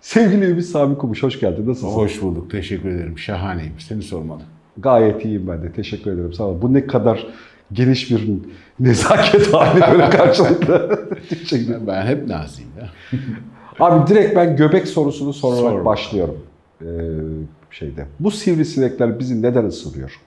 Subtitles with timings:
[0.00, 1.68] Sevgili Ümit Sami Kumuş, hoş geldin.
[1.68, 1.88] Nasılsın?
[1.88, 2.50] Hoş bulduk.
[2.50, 3.18] Teşekkür ederim.
[3.18, 3.72] Şahaneyim.
[3.78, 4.42] Seni sormalı.
[4.78, 5.72] Gayet iyiyim ben de.
[5.72, 6.32] Teşekkür ederim.
[6.32, 6.62] Sağ ol.
[6.62, 7.26] Bu ne kadar
[7.72, 8.28] geniş bir
[8.80, 11.08] nezaket hali böyle karşılıklı.
[11.52, 11.86] Ederim.
[11.86, 12.90] Ben hep naziyim ya.
[13.80, 15.84] Abi direkt ben göbek sorusunu sorarak Sor.
[15.84, 16.38] başlıyorum.
[16.82, 16.86] Ee,
[17.70, 18.06] şeyde.
[18.20, 20.20] Bu sivrisinekler bizi neden ısırıyor?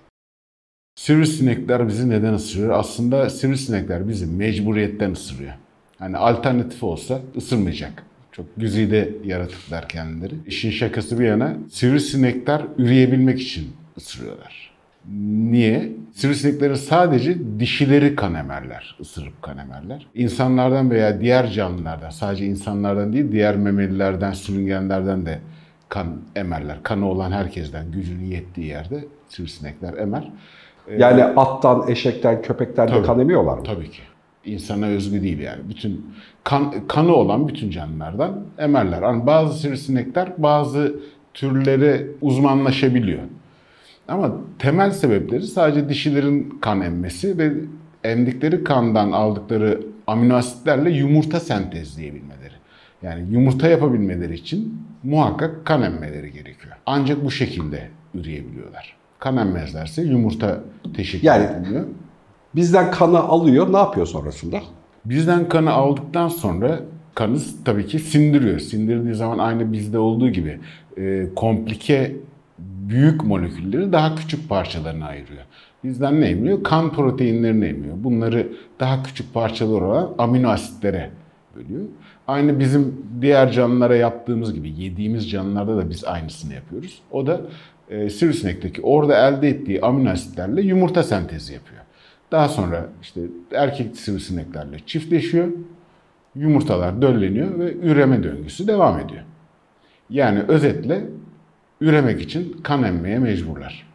[0.96, 2.70] Sivrisinekler bizi neden ısırıyor?
[2.70, 5.54] Aslında sivrisinekler bizi mecburiyetten ısırıyor.
[6.00, 8.04] Hani alternatif olsa ısırmayacak.
[8.32, 10.34] Çok güzide yaratıklar kendileri.
[10.48, 13.68] İşin şakası bir yana sivrisinekler üreyebilmek için
[13.98, 14.75] ısırıyorlar.
[15.52, 15.92] Niye?
[16.14, 20.08] Sivrisineklerin sadece dişileri kan emerler, ısırıp kan emerler.
[20.16, 25.40] İnsanlardan veya diğer canlılardan, sadece insanlardan değil diğer memelilerden, sürüngenlerden de
[25.90, 26.84] kan emerler.
[26.84, 30.32] Kanı olan herkesten gücünün yettiği yerde sivrisinekler emer.
[30.98, 33.06] Yani attan, eşekten, köpekten de Tabii.
[33.06, 33.64] kan emiyorlar mı?
[33.64, 34.02] Tabii ki.
[34.46, 35.60] İnsana özgü değil yani.
[35.70, 39.02] Bütün kan, kanı olan bütün canlılardan emerler.
[39.02, 40.96] Yani bazı sivrisinekler bazı
[41.34, 43.24] türlere uzmanlaşabiliyor.
[44.08, 47.54] Ama temel sebepleri sadece dişilerin kan emmesi ve
[48.04, 52.54] emdikleri kandan aldıkları amino asitlerle yumurta sentezleyebilmeleri.
[53.04, 56.76] Yani yumurta yapabilmeleri için muhakkak kan emmeleri gerekiyor.
[56.86, 58.96] Ancak bu şekilde üreyebiliyorlar.
[59.20, 60.60] Kan emmezlerse yumurta
[60.96, 61.86] teşekkür Yani- edilmiyor.
[62.56, 64.60] Bizden kanı alıyor, ne yapıyor sonrasında?
[65.06, 66.80] Bizden kanı aldıktan sonra
[67.16, 68.60] kanı tabii ki sindiriyor.
[68.60, 70.60] Sindirdiği zaman aynı bizde olduğu gibi
[70.98, 72.16] e, komplike
[72.60, 75.44] büyük molekülleri daha küçük parçalarına ayırıyor.
[75.84, 76.64] Bizden ne emiyor?
[76.64, 77.96] Kan proteinlerini emiyor.
[77.98, 78.48] Bunları
[78.80, 81.10] daha küçük parçalar olan amino asitlere
[81.56, 81.82] bölüyor.
[82.28, 87.02] Aynı bizim diğer canlılara yaptığımız gibi yediğimiz canlılarda da biz aynısını yapıyoruz.
[87.12, 87.42] O da
[87.90, 91.82] e, sivrisinekteki orada elde ettiği amino asitlerle yumurta sentezi yapıyor.
[92.32, 95.48] Daha sonra işte erkek sivrisineklerle çiftleşiyor.
[96.36, 99.24] Yumurtalar dölleniyor ve üreme döngüsü devam ediyor.
[100.10, 101.06] Yani özetle
[101.86, 103.88] üremek için kan emmeye mecburlar.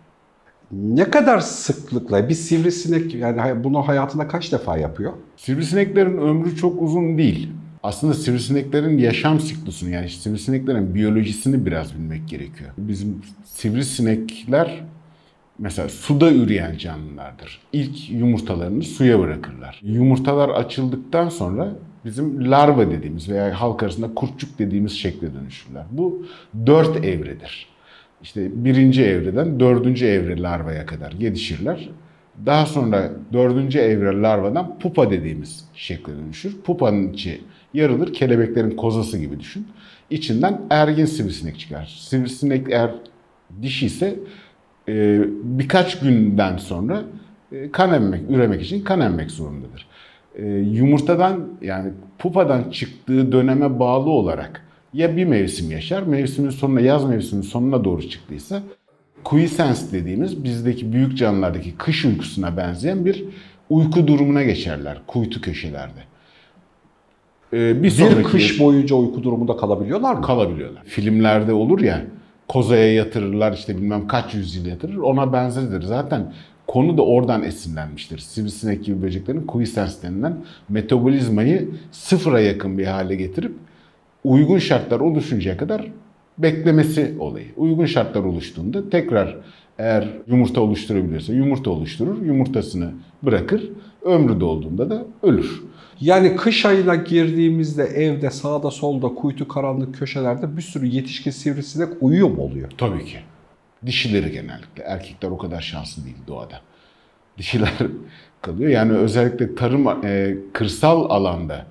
[0.73, 5.13] Ne kadar sıklıkla bir sivrisinek yani bunu hayatında kaç defa yapıyor?
[5.37, 7.49] Sivrisineklerin ömrü çok uzun değil.
[7.83, 12.71] Aslında sivrisineklerin yaşam siklusunu yani sivrisineklerin biyolojisini biraz bilmek gerekiyor.
[12.79, 14.85] Bizim sivrisinekler
[15.59, 17.61] mesela suda üreyen canlılardır.
[17.73, 19.81] İlk yumurtalarını suya bırakırlar.
[19.83, 21.73] Yumurtalar açıldıktan sonra
[22.05, 25.85] bizim larva dediğimiz veya halk arasında kurtçuk dediğimiz şekle dönüşürler.
[25.91, 26.27] Bu
[26.67, 27.70] dört evredir.
[28.23, 31.89] İşte birinci evreden dördüncü evre larvaya kadar gelişirler.
[32.47, 36.57] Daha sonra dördüncü evre larvadan pupa dediğimiz şekle dönüşür.
[36.65, 37.41] Pupanın içi
[37.75, 39.69] yarılır, kelebeklerin kozası gibi düşün.
[40.11, 41.97] İçinden ergin sivrisinek çıkar.
[42.01, 42.91] Sivrisinek eğer
[43.63, 44.17] dişi ise
[44.89, 47.03] e, birkaç günden sonra
[47.53, 49.87] e, kan emmek, üremek için kan emmek zorundadır.
[50.35, 57.05] E, yumurtadan yani pupadan çıktığı döneme bağlı olarak ya bir mevsim yaşar, mevsimin sonuna, yaz
[57.05, 58.63] mevsiminin sonuna doğru çıktıysa
[59.25, 63.25] quiescence dediğimiz bizdeki büyük canlılardaki kış uykusuna benzeyen bir
[63.71, 66.01] uyku durumuna geçerler kuytu köşelerde.
[67.53, 70.23] E, bir Bir kış boyunca uyku durumunda kalabiliyorlar mı?
[70.23, 70.83] kalabiliyorlar.
[70.85, 72.03] Filmlerde olur ya
[72.49, 75.83] kozaya yatırırlar işte bilmem kaç yüzyıl yatırır ona benzeridir.
[75.83, 76.33] Zaten
[76.67, 78.19] konu da oradan esinlenmiştir.
[78.19, 80.37] Sivrisinek gibi böceklerin quiescence denilen
[80.69, 83.53] metabolizmayı sıfıra yakın bir hale getirip
[84.25, 85.87] uygun şartlar oluşuncaya kadar
[86.39, 87.47] beklemesi olayı.
[87.57, 89.37] Uygun şartlar oluştuğunda tekrar
[89.79, 92.91] eğer yumurta oluşturabiliyorsa yumurta oluşturur, yumurtasını
[93.23, 93.71] bırakır,
[94.03, 95.63] ömrü dolduğunda da ölür.
[96.01, 102.31] Yani kış ayına girdiğimizde evde sağda solda kuytu karanlık köşelerde bir sürü yetişkin sivrisinek uyuyor
[102.31, 102.71] mu oluyor?
[102.79, 103.19] Tabii ki.
[103.87, 104.83] Dişileri genellikle.
[104.83, 106.61] Erkekler o kadar şanslı değil doğada.
[107.39, 107.73] Dişiler
[108.43, 108.71] kalıyor.
[108.71, 111.67] Yani özellikle tarım, e, kırsal alanda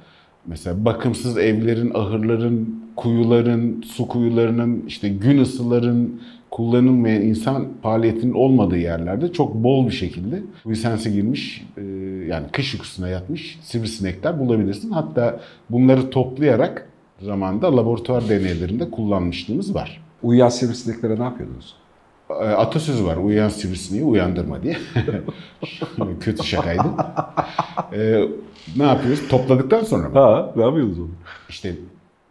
[0.50, 6.22] mesela bakımsız evlerin, ahırların, kuyuların, su kuyularının, işte gün ısıların
[6.52, 11.82] kullanılmayan insan faaliyetinin olmadığı yerlerde çok bol bir şekilde lisansa girmiş e,
[12.28, 14.92] yani kış uykusuna yatmış sivrisinekler bulabilirsin.
[14.92, 15.40] Hatta
[15.70, 16.90] bunları toplayarak
[17.22, 20.02] zamanda laboratuvar deneylerinde kullanmışlığımız var.
[20.24, 21.76] Uyuyan sivrisineklere ne yapıyordunuz?
[22.30, 23.18] E, atasözü var.
[23.18, 24.78] Uyuyan sivrisineği uyandırma diye.
[26.20, 26.84] Kötü şakaydı.
[27.94, 28.24] E,
[28.78, 29.28] ne yapıyoruz?
[29.28, 30.20] Topladıktan sonra mı?
[30.20, 31.10] Ha, ne yapıyordunuz onu?
[31.50, 31.76] İşte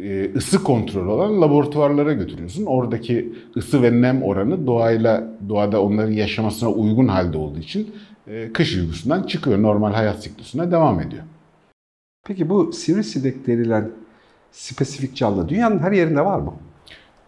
[0.00, 2.66] e, ısı kontrolü olan laboratuvarlara götürüyorsun.
[2.66, 7.94] Oradaki ısı ve nem oranı doğayla doğada onların yaşamasına uygun halde olduğu için
[8.26, 9.62] e, kış uykusundan çıkıyor.
[9.62, 11.22] Normal hayat siklusuna devam ediyor.
[12.26, 13.90] Peki bu sivrisinek denilen
[14.52, 16.54] spesifik canlı dünyanın her yerinde var mı?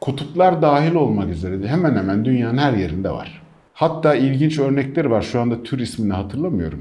[0.00, 3.42] Kutuplar dahil olmak üzere hemen hemen dünyanın her yerinde var.
[3.74, 5.22] Hatta ilginç örnekleri var.
[5.22, 6.80] Şu anda tür ismini hatırlamıyorum.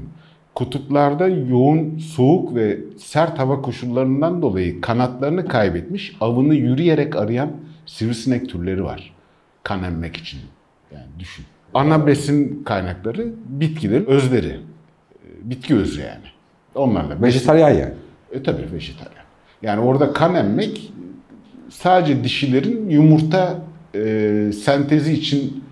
[0.54, 7.50] Kutuplarda yoğun soğuk ve sert hava koşullarından dolayı kanatlarını kaybetmiş, avını yürüyerek arayan
[7.86, 9.14] sivrisinek türleri var.
[9.62, 10.40] Kan emmek için.
[10.92, 11.44] Yani düşün.
[11.74, 14.60] Ana besin kaynakları bitkilerin özleri.
[15.42, 16.24] Bitki özü yani.
[16.74, 17.22] Onlarla.
[17.22, 17.92] Vejetaryen yani.
[18.32, 19.24] E tabii vejetaryen.
[19.62, 20.92] Yani orada kan emmek
[21.70, 23.58] sadece dişilerin yumurta
[23.94, 25.64] e, sentezi için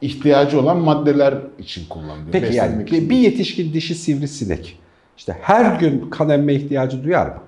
[0.00, 2.32] ihtiyacı olan maddeler için kullanılıyor.
[2.32, 3.10] Peki yani Beslenmek bir, için.
[3.10, 4.78] bir yetişkin dişi sivrisinek
[5.16, 7.38] işte her gün kan emme ihtiyacı duyar mı?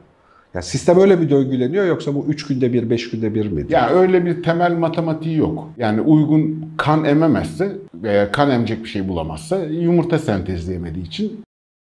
[0.55, 3.67] Yani sistem öyle mi döngüleniyor yoksa bu 3 günde bir, 5 günde bir mi?
[3.69, 5.71] Yani öyle bir temel matematiği yok.
[5.77, 11.41] Yani uygun kan ememezse veya kan emecek bir şey bulamazsa yumurta sentezleyemediği için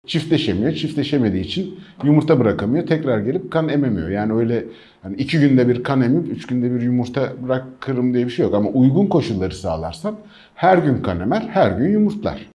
[0.06, 0.72] çiftleşemiyor.
[0.72, 2.86] Çiftleşemediği için yumurta bırakamıyor.
[2.86, 4.08] Tekrar gelip kan ememiyor.
[4.08, 4.64] Yani öyle
[5.02, 8.54] hani iki günde bir kan emip üç günde bir yumurta bırakırım diye bir şey yok.
[8.54, 10.16] Ama uygun koşulları sağlarsan
[10.54, 12.50] her gün kan emer, her gün yumurtlar.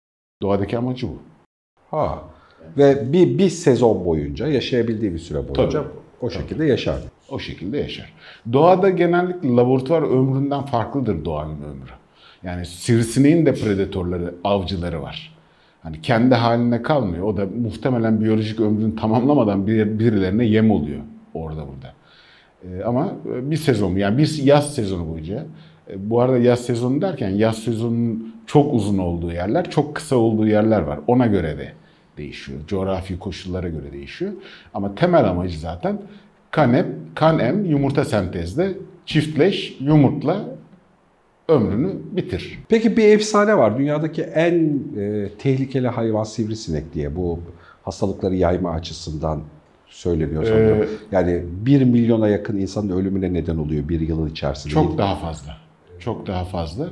[0.42, 1.18] Doğadaki amacı bu.
[1.92, 2.24] Ha.
[2.77, 5.94] Ve bir, bir sezon boyunca yaşayabildiği bir süre boyunca Tabii.
[6.21, 7.00] o şekilde yaşar.
[7.30, 8.13] O şekilde yaşar.
[8.53, 11.92] Doğada genellikle laboratuvar ömründen farklıdır doğanın ömrü.
[12.44, 15.35] Yani sivrisineğin de predatörleri, avcıları var.
[15.86, 17.24] Hani kendi haline kalmıyor.
[17.24, 21.00] O da muhtemelen biyolojik ömrünü tamamlamadan bir, birilerine yem oluyor
[21.34, 21.94] orada burada.
[22.64, 25.46] Ee, ama bir sezon yani bir yaz sezonu boyunca
[25.90, 30.48] e, bu arada yaz sezonu derken yaz sezonunun çok uzun olduğu yerler, çok kısa olduğu
[30.48, 31.00] yerler var.
[31.08, 31.72] Ona göre de
[32.18, 32.60] değişiyor.
[32.68, 34.31] Coğrafi koşullara göre değişiyor.
[34.74, 35.98] Ama temel amacı zaten
[36.52, 38.74] kan em, kan em yumurta sentezde
[39.06, 40.46] çiftleş, yumurtla
[41.47, 42.59] ömrünü bitir.
[42.69, 43.77] Peki bir efsane var.
[43.77, 47.39] Dünyadaki en e, tehlikeli hayvan sivrisinek diye bu
[47.83, 49.42] hastalıkları yayma açısından
[49.88, 50.81] söyleniyor sanırım.
[50.81, 54.74] Ee, yani 1 milyona yakın insanın ölümüne neden oluyor bir yılın içerisinde.
[54.74, 55.57] Çok daha fazla.
[56.00, 56.89] Çok daha fazla.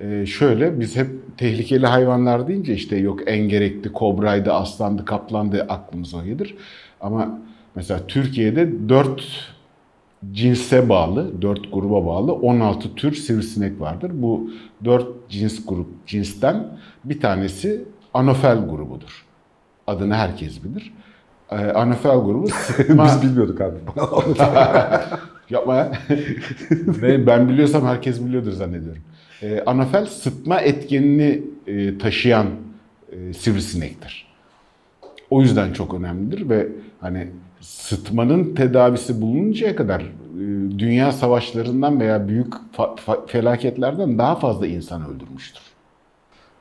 [0.00, 6.54] Ee, şöyle biz hep tehlikeli hayvanlar deyince işte yok engerekti, kobraydı, aslandı, kaplandı aklımıza gelir.
[7.00, 7.38] Ama
[7.74, 9.52] mesela Türkiye'de 4
[10.32, 14.10] cinse bağlı, 4 gruba bağlı 16 tür sivrisinek vardır.
[14.14, 14.50] Bu
[14.84, 16.66] 4 cins grup cinsten
[17.04, 17.84] bir tanesi
[18.14, 19.26] anofel grubudur.
[19.86, 20.92] Adını herkes bilir.
[21.50, 22.46] Ee, anofel grubu.
[22.78, 23.76] Biz bilmiyorduk abi.
[25.50, 25.92] Yapma ya.
[27.02, 29.02] ben, ben biliyorsam herkes biliyordur zannediyorum.
[29.42, 32.46] Ee, anofel sıtma etkenini e, taşıyan
[33.12, 34.30] e, sivrisinektir.
[35.30, 36.68] O yüzden çok önemlidir ve
[37.00, 37.28] hani
[37.60, 40.08] sıtmanın tedavisi bulununcaya kadar e,
[40.78, 42.54] dünya savaşlarından veya büyük
[43.26, 45.62] felaketlerden daha fazla insan öldürmüştür.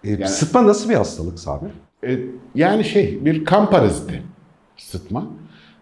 [0.04, 1.70] E, Sıtma nasıl bir hastalık Sami?
[2.08, 2.20] E,
[2.56, 4.22] yani şey bir kan paraziti
[4.78, 5.28] sıtma.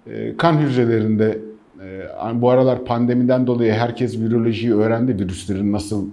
[0.07, 1.39] E, kan hücrelerinde
[1.83, 5.19] e, bu aralar pandemiden dolayı herkes virolojiyi öğrendi.
[5.19, 6.05] Virüslerin nasıl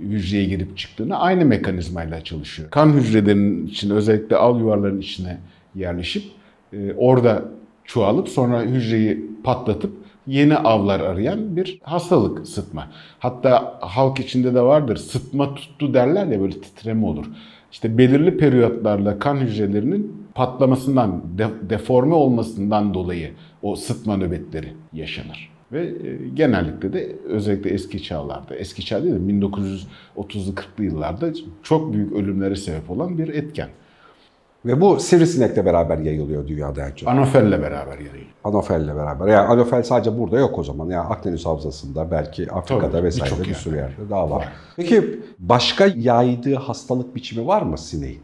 [0.00, 2.70] hücreye girip çıktığını aynı mekanizmayla çalışıyor.
[2.70, 5.38] Kan hücrelerinin içine özellikle al yuvarların içine
[5.74, 6.24] yerleşip
[6.72, 7.44] e, orada
[7.86, 9.92] çoğalıp sonra hücreyi patlatıp
[10.26, 12.88] yeni avlar arayan bir hastalık sıtma.
[13.18, 17.26] Hatta halk içinde de vardır sıtma tuttu derler ya böyle titreme olur.
[17.72, 23.30] İşte belirli periyotlarla kan hücrelerinin patlamasından, de- deforme olmasından dolayı
[23.62, 25.50] o sıtma nöbetleri yaşanır.
[25.72, 31.32] Ve e, genellikle de özellikle eski çağlarda, eski çağ değil de 1930'lu 40'lı yıllarda
[31.62, 33.68] çok büyük ölümlere sebep olan bir etken.
[34.66, 37.08] Ve bu sivrisinekle beraber yayılıyor dünyada çok.
[37.08, 38.26] Anofelle beraber yayılıyor.
[38.44, 39.26] Anofelle beraber.
[39.26, 40.90] Yani anofel sadece burada yok o zaman.
[40.90, 43.54] Yani Akdeniz Havzası'nda belki Afrika'da Tabii, vesaire bir yerde.
[43.54, 44.36] sürü yerde daha var.
[44.36, 44.52] Var.
[44.76, 48.20] Peki başka yaydığı hastalık biçimi var mı sineğin?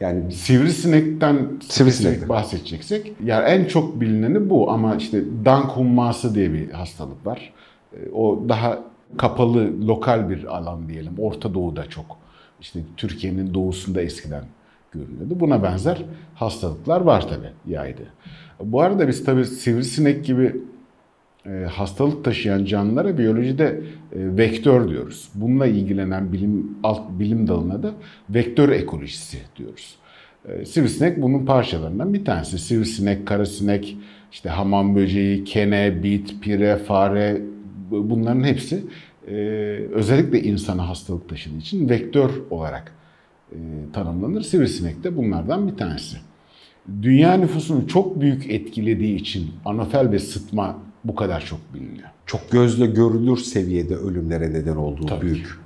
[0.00, 6.70] Yani Sivrisinekten spesifik bahsedeceksek, yani en çok bilineni bu ama işte dank humması diye bir
[6.70, 7.52] hastalık var.
[7.92, 8.78] E, O daha
[9.16, 11.12] kapalı, lokal bir alan diyelim.
[11.18, 12.06] Orta Doğu'da çok.
[12.60, 14.42] İşte Türkiye'nin doğusunda eskiden
[14.92, 15.40] görülüyordu.
[15.40, 16.04] Buna benzer
[16.34, 18.02] hastalıklar var tabii yaydı.
[18.64, 20.56] Bu arada biz tabii sivrisinek gibi
[21.46, 23.64] e, hastalık taşıyan canlılara biyolojide
[24.12, 25.28] e, vektör diyoruz.
[25.34, 27.92] Bununla ilgilenen bilim alt bilim dalına da
[28.30, 29.96] vektör ekolojisi diyoruz.
[30.48, 32.58] E, sivrisinek bunun parçalarından bir tanesi.
[32.58, 33.96] Sivrisinek, karasinek,
[34.32, 37.42] işte hamam böceği, kene, bit, pire, fare
[37.90, 38.84] bu- bunların hepsi
[39.92, 42.92] özellikle insana hastalık taşıdığı için vektör olarak
[43.52, 43.56] e,
[43.92, 44.42] tanımlanır.
[44.42, 46.16] Sivrisinek de bunlardan bir tanesi.
[47.02, 52.08] Dünya nüfusunu çok büyük etkilediği için anofel ve sıtma bu kadar çok biliniyor.
[52.26, 55.60] çok gözle görülür seviyede ölümlere neden olduğu Tabii büyük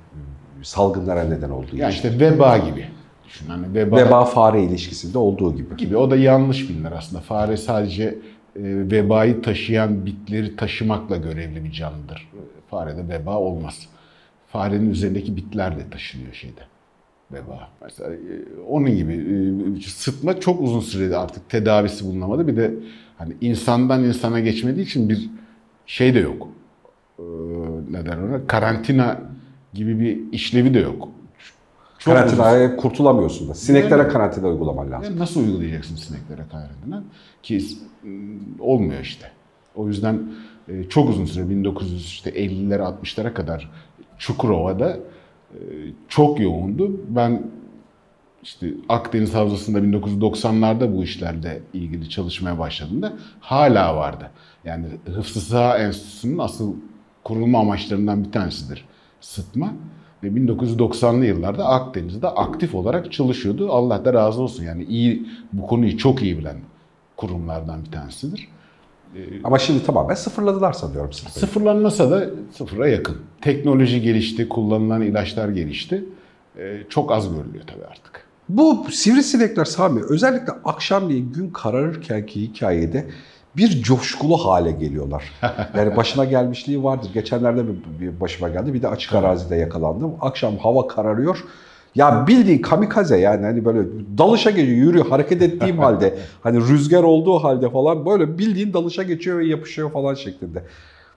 [0.61, 2.85] salgınlara neden olduğu Yani işte veba gibi.
[3.27, 5.77] Düşün hani veba, Veba fare ilişkisinde olduğu gibi.
[5.77, 5.97] gibi.
[5.97, 7.21] O da yanlış bilinir aslında.
[7.21, 8.61] Fare sadece e,
[8.91, 12.29] vebayı taşıyan bitleri taşımakla görevli bir canlıdır.
[12.69, 13.87] Farede veba olmaz.
[14.47, 16.61] farenin üzerindeki bitler de taşınıyor şeyde
[17.31, 17.69] veba.
[17.81, 18.17] Mesela e,
[18.69, 19.13] onun gibi
[19.77, 22.47] e, sıtma çok uzun sürede artık tedavisi bulunamadı.
[22.47, 22.73] Bir de
[23.17, 25.29] hani insandan insana geçmediği için bir
[25.85, 26.47] şey de yok.
[27.19, 27.23] Ee,
[27.91, 28.47] ne der ona?
[28.47, 29.21] Karantina
[29.73, 31.07] gibi bir işlevi de yok.
[31.99, 33.53] Çok uzun- Karantinaya kurtulamıyorsun da.
[33.53, 35.19] Sineklere Yani- karantina uygulaman lazım.
[35.19, 37.03] nasıl uygulayacaksın sineklere karantina?
[37.43, 37.63] Ki
[38.03, 39.31] mm, olmuyor işte.
[39.75, 40.21] O yüzden
[40.67, 43.71] e, çok uzun süre 1950'lere 60'lara kadar
[44.17, 44.97] Çukurova'da
[46.07, 46.91] çok yoğundu.
[47.09, 47.43] Ben
[48.43, 54.31] işte Akdeniz Havzası'nda 1990'larda bu işlerle ilgili çalışmaya başladığımda hala vardı.
[54.65, 56.73] Yani Hıfzı Sıha Enstitüsü'nün asıl
[57.23, 58.85] kurulma amaçlarından bir tanesidir
[59.21, 59.73] sıtma.
[60.23, 63.71] Ve 1990'lı yıllarda Akdeniz'de aktif olarak çalışıyordu.
[63.71, 64.63] Allah da razı olsun.
[64.63, 66.57] Yani iyi bu konuyu çok iyi bilen
[67.17, 68.47] kurumlardan bir tanesidir.
[69.43, 71.27] Ama şimdi tamamen sıfırladılar sanıyorum siz.
[71.27, 73.17] Sıfırlanmasa da sıfıra yakın.
[73.41, 76.05] Teknoloji gelişti, kullanılan ilaçlar gelişti.
[76.57, 78.25] Ee, çok az görülüyor tabii artık.
[78.49, 83.05] Bu sivrisinekler Sami özellikle akşamleyin gün kararırkenki hikayede
[83.57, 85.31] bir coşkulu hale geliyorlar.
[85.77, 87.09] Yani başına gelmişliği vardır.
[87.13, 87.63] Geçenlerde
[87.99, 88.73] bir başıma geldi.
[88.73, 90.13] Bir de açık arazide yakalandım.
[90.21, 91.43] Akşam hava kararıyor.
[91.95, 93.79] Ya bildiğin kamikaze yani hani böyle
[94.17, 99.39] dalışa geçiyor, yürüyor, hareket ettiğim halde hani rüzgar olduğu halde falan böyle bildiğin dalışa geçiyor
[99.39, 100.63] ve yapışıyor falan şeklinde.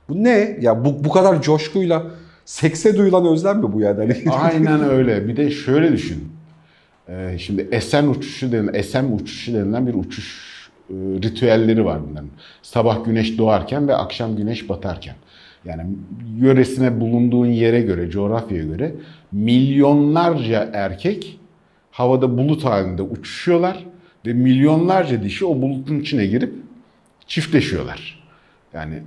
[0.08, 0.58] Bu ne?
[0.60, 2.02] Ya bu, bu kadar coşkuyla
[2.44, 3.98] sekse duyulan özlem mi bu yani?
[3.98, 5.28] Hani Aynen öyle.
[5.28, 6.28] Bir de şöyle düşün.
[7.08, 10.56] Ee, şimdi esen uçuşu denilen, SM uçuşu denilen bir uçuş
[10.90, 12.30] e, ritüelleri var bunların.
[12.62, 15.14] Sabah güneş doğarken ve akşam güneş batarken.
[15.64, 15.82] Yani
[16.38, 18.94] yöresine bulunduğun yere göre, coğrafyaya göre
[19.32, 21.38] milyonlarca erkek
[21.90, 23.86] havada bulut halinde uçuşuyorlar
[24.26, 26.54] ve milyonlarca dişi o bulutun içine girip
[27.26, 28.26] çiftleşiyorlar.
[28.74, 29.02] Yani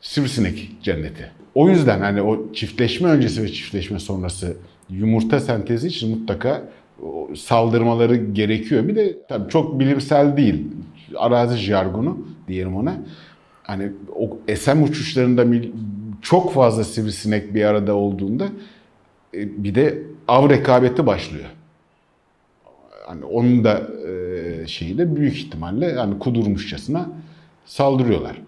[0.00, 1.30] sivrisinek cenneti.
[1.54, 4.56] O yüzden hani o çiftleşme öncesi ve çiftleşme sonrası
[4.90, 6.62] yumurta sentezi için mutlaka
[7.36, 8.88] saldırmaları gerekiyor.
[8.88, 10.66] Bir de tabii çok bilimsel değil.
[11.16, 12.96] Arazi jargonu diyelim ona.
[13.62, 15.46] Hani o SM uçuşlarında
[16.22, 18.48] çok fazla sivrisinek bir arada olduğunda
[19.36, 21.44] bir de av rekabeti başlıyor.
[23.06, 27.08] Hani onun da e, şeyiyle büyük ihtimalle hani kudurmuşçasına
[27.64, 28.42] saldırıyorlar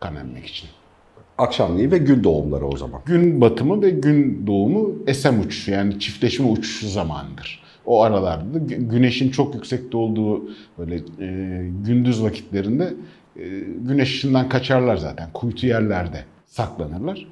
[0.00, 0.68] kan emmek için.
[1.38, 3.00] akşamleyin ve gün doğumları o zaman.
[3.06, 7.62] Gün batımı ve gün doğumu SM uçuşu yani çiftleşme uçuşu zamanıdır.
[7.86, 11.26] O aralarda da gü- güneşin çok yüksekte olduğu böyle e,
[11.86, 12.94] gündüz vakitlerinde
[13.36, 13.42] e,
[13.80, 15.28] güneş ışığından kaçarlar zaten.
[15.34, 17.26] Kuytu yerlerde saklanırlar.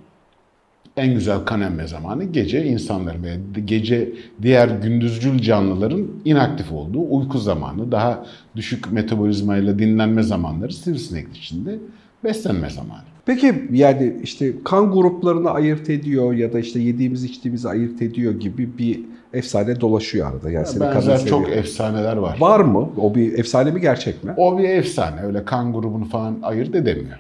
[0.96, 7.38] En güzel kan emme zamanı gece insanların ve gece diğer gündüzcül canlıların inaktif olduğu uyku
[7.38, 7.92] zamanı.
[7.92, 11.78] Daha düşük metabolizmayla dinlenme zamanları sivrisinek içinde
[12.24, 13.02] beslenme zamanı.
[13.26, 18.78] Peki yani işte kan gruplarını ayırt ediyor ya da işte yediğimiz içtiğimizi ayırt ediyor gibi
[18.78, 19.00] bir
[19.32, 20.50] efsane dolaşıyor arada.
[20.50, 21.38] Yani kadın Benzer seviyor.
[21.38, 22.36] çok efsaneler var.
[22.40, 22.90] Var mı?
[22.96, 24.34] O bir efsane mi gerçek mi?
[24.36, 25.22] O bir efsane.
[25.22, 27.18] Öyle kan grubunu falan ayırt edemiyor.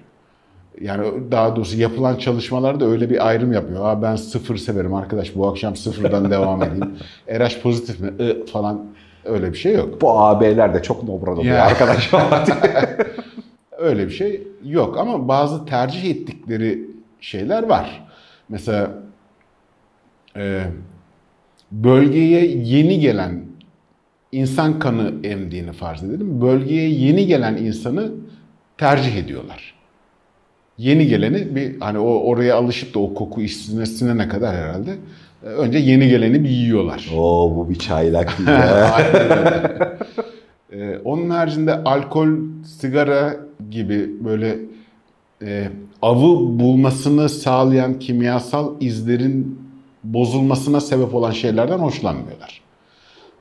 [0.82, 3.84] Yani daha doğrusu yapılan çalışmalarda öyle bir ayrım yapıyor.
[3.84, 6.94] Aa ben sıfır severim arkadaş bu akşam sıfırdan devam edeyim.
[7.28, 8.10] RH pozitif mi?
[8.24, 8.84] I falan
[9.24, 10.00] öyle bir şey yok.
[10.00, 11.64] Bu AB'ler de çok nobran oluyor Ya.
[11.64, 12.22] arkadaşlar.
[13.78, 16.86] Öyle bir şey yok ama bazı tercih ettikleri
[17.20, 18.04] şeyler var.
[18.48, 18.90] Mesela
[20.36, 20.62] e,
[21.72, 23.44] bölgeye yeni gelen
[24.32, 26.40] insan kanı emdiğini farz edelim.
[26.40, 28.10] Bölgeye yeni gelen insanı
[28.78, 29.71] tercih ediyorlar.
[30.78, 34.96] Yeni geleni bir hani o oraya alışıp da o koku işsine sinene kadar herhalde
[35.44, 37.10] e, önce yeni geleni bir yiyorlar.
[37.16, 39.92] Oo bu bir çaylak değil öyle.
[40.72, 42.28] Ee, onun haricinde alkol,
[42.78, 43.36] sigara
[43.70, 44.58] gibi böyle
[45.42, 45.68] e,
[46.02, 49.58] avı bulmasını sağlayan kimyasal izlerin
[50.04, 52.61] bozulmasına sebep olan şeylerden hoşlanmıyorlar.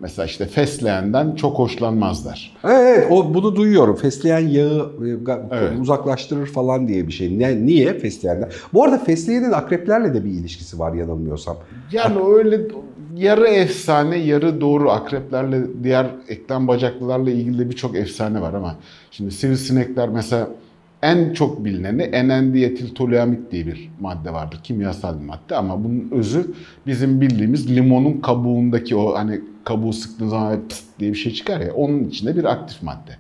[0.02, 2.58] Mesela işte fesleğenden çok hoşlanmazlar.
[2.64, 3.96] Evet, o bunu duyuyorum.
[3.96, 5.72] Fesleğen yağı e, Evet.
[5.82, 7.40] uzaklaştırır falan diye bir şey.
[7.40, 8.50] Ne, niye fesleğenden?
[8.74, 11.58] Bu arada fesleğenin akreplerle de bir ilişkisi var yanılmıyorsam.
[11.92, 12.62] Yani öyle
[13.16, 18.76] yarı efsane, yarı doğru akreplerle, diğer eklem bacaklılarla ilgili de birçok efsane var ama
[19.12, 20.48] şimdi sivrisinekler mesela
[21.02, 24.60] en çok bilineni enendiyetiltoluamit diye bir madde vardır.
[24.64, 26.52] Kimyasal bir madde ama bunun özü
[26.88, 31.74] bizim bildiğimiz limonun kabuğundaki o hani kabuğu sıktığın zaman pıst diye bir şey çıkar ya
[31.74, 33.12] onun içinde bir aktif madde.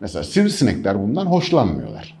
[0.00, 2.18] Mesela sivrisinekler bundan hoşlanmıyorlar.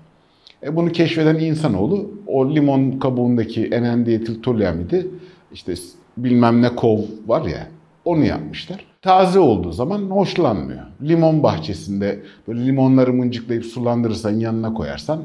[0.62, 5.06] E bunu keşfeden insanoğlu o limon kabuğundaki enendiyetiltoluamidi
[5.52, 7.66] işte s- bilmem ne kov var ya
[8.04, 8.84] onu yapmışlar.
[9.02, 10.82] Taze olduğu zaman hoşlanmıyor.
[11.02, 15.22] Limon bahçesinde böyle limonları mıncıklayıp sulandırırsan yanına koyarsan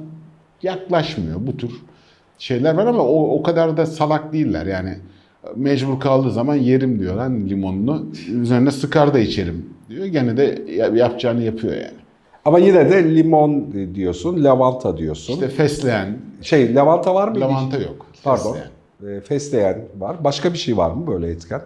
[0.64, 1.48] yaklaşmıyor.
[1.48, 1.72] Bu tür
[2.38, 4.66] şeyler var ama o, o kadar da salak değiller.
[4.66, 4.98] Yani
[5.56, 8.06] mecbur kaldığı zaman yerim diyor lan limonunu.
[8.32, 10.06] Üzerine sıkar da içerim diyor.
[10.06, 12.04] Gene de yapacağını yapıyor yani.
[12.46, 15.34] Ama yine de limon diyorsun, lavanta diyorsun.
[15.34, 16.18] İşte fesleğen.
[16.42, 17.40] Şey lavanta var mı?
[17.40, 18.06] Lavanta yok.
[18.24, 18.54] Pardon.
[18.54, 19.18] Fesleğen.
[19.18, 20.24] E, fesleğen var.
[20.24, 21.62] Başka bir şey var mı böyle etken?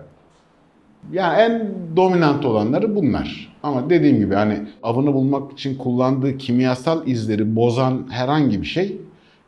[1.12, 3.58] Yani en dominant olanları bunlar.
[3.64, 8.98] Ama dediğim gibi hani avını bulmak için kullandığı kimyasal izleri bozan herhangi bir şey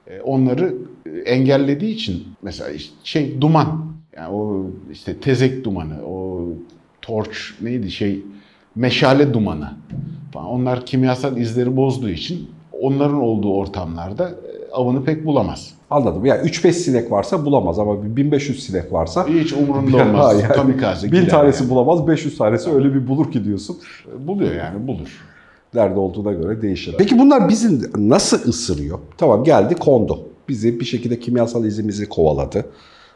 [0.07, 0.74] e, onları
[1.25, 3.88] engellediği için mesela işte şey duman
[4.19, 6.43] yani o işte tezek dumanı, o
[7.01, 8.23] torç neydi şey
[8.75, 9.71] meşale dumanı
[10.33, 12.49] falan onlar kimyasal izleri bozduğu için
[12.81, 15.73] onların olduğu ortamlarda e, avını pek bulamaz.
[15.89, 16.25] Anladım.
[16.25, 20.41] Yani 3-5 sinek varsa bulamaz ama 1500 sinek varsa hiç umurunda olmaz.
[20.41, 21.11] yani, Kamikaze.
[21.11, 21.71] Bin gider tanesi yani.
[21.71, 23.77] bulamaz, 500 tanesi öyle bir bulur ki diyorsun.
[24.19, 25.09] Buluyor yani bulur.
[25.73, 26.95] Nerede olduğuna göre değişir.
[26.97, 28.99] Peki bunlar bizi nasıl ısırıyor?
[29.17, 30.19] Tamam geldi kondu.
[30.49, 32.65] Bizi bir şekilde kimyasal izimizi kovaladı.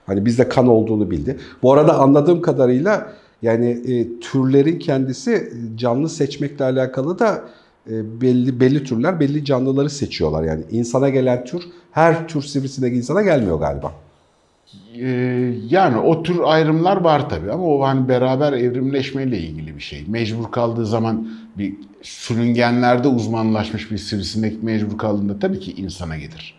[0.06, 1.38] Hani bizde kan olduğunu bildi.
[1.64, 7.44] Bu arada anladığım kadarıyla yani e, türlerin kendisi canlı seçmekle alakalı da
[7.90, 10.44] e, belli belli türler belli canlıları seçiyorlar.
[10.44, 13.94] Yani insana gelen tür her tür sivrisinek insana gelmiyor galiba.
[14.96, 20.06] Ee, yani o tür ayrımlar var tabii ama o hani beraber evrimleşmeyle ilgili bir şey.
[20.08, 26.56] Mecbur kaldığı zaman bir sürüngenlerde uzmanlaşmış bir sivrisinek mecbur kaldığında tabii ki insana gelir.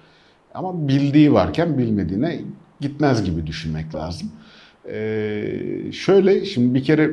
[0.54, 2.40] Ama bildiği varken bilmediğine
[2.80, 4.32] gitmez gibi düşünmek lazım.
[4.88, 7.10] Ee, şöyle şimdi bir kere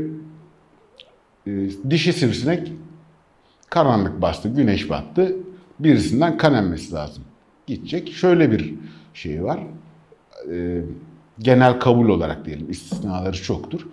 [1.47, 1.51] e,
[1.89, 2.71] dişi sivrisinek
[3.69, 5.35] karanlık bastı, güneş battı.
[5.79, 7.23] Birisinden kan emmesi lazım.
[7.67, 8.13] Gidecek.
[8.13, 8.73] Şöyle bir
[9.13, 9.59] şey var.
[10.51, 10.81] Ee,
[11.39, 12.71] genel kabul olarak diyelim.
[12.71, 13.87] istisnaları çoktur.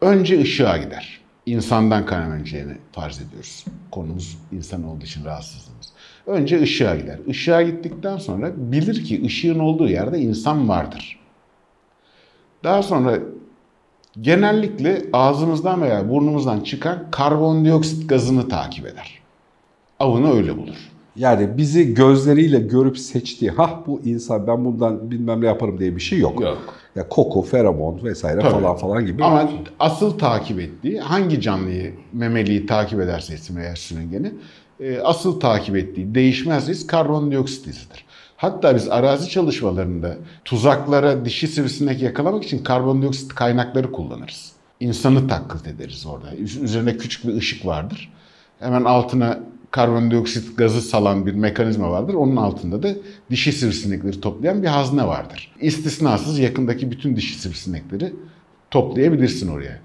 [0.00, 1.20] Önce ışığa gider.
[1.46, 3.64] İnsandan kan emeceğini farz ediyoruz.
[3.90, 5.92] Konumuz insan olduğu için rahatsızlığımız.
[6.26, 7.18] Önce ışığa gider.
[7.26, 11.18] Işığa gittikten sonra bilir ki ışığın olduğu yerde insan vardır.
[12.64, 13.18] Daha sonra
[14.20, 19.18] genellikle ağzımızdan veya burnumuzdan çıkan karbondioksit gazını takip eder.
[20.00, 20.90] Avını öyle bulur.
[21.16, 26.00] Yani bizi gözleriyle görüp seçtiği, ha bu insan ben bundan bilmem ne yaparım diye bir
[26.00, 26.40] şey yok.
[26.40, 26.74] Yok.
[26.96, 28.52] Ya koku, feromon vesaire Tabii.
[28.52, 29.24] falan falan gibi.
[29.24, 34.32] Ama asıl takip ettiği hangi canlıyı, memeliyi takip ederse etsin veya sürüngeni
[34.80, 38.04] e, asıl takip ettiği değişmez risk karbondioksit izidir.
[38.36, 44.52] Hatta biz arazi çalışmalarında tuzaklara dişi sivrisinek yakalamak için karbondioksit kaynakları kullanırız.
[44.80, 46.36] İnsanı taklit ederiz orada.
[46.36, 48.12] Üzerine küçük bir ışık vardır.
[48.60, 52.14] Hemen altına karbondioksit gazı salan bir mekanizma vardır.
[52.14, 52.88] Onun altında da
[53.30, 55.54] dişi sivrisinekleri toplayan bir hazne vardır.
[55.60, 58.12] İstisnasız yakındaki bütün dişi sivrisinekleri
[58.70, 59.83] toplayabilirsin oraya.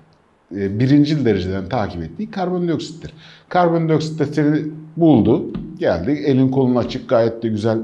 [0.56, 3.14] E, Birinci dereceden takip ettiği karbondioksittir.
[3.50, 4.62] Karbondioksit de seni
[4.98, 6.12] buldu, geldi.
[6.12, 7.78] Elin kolun açık, gayet de güzel,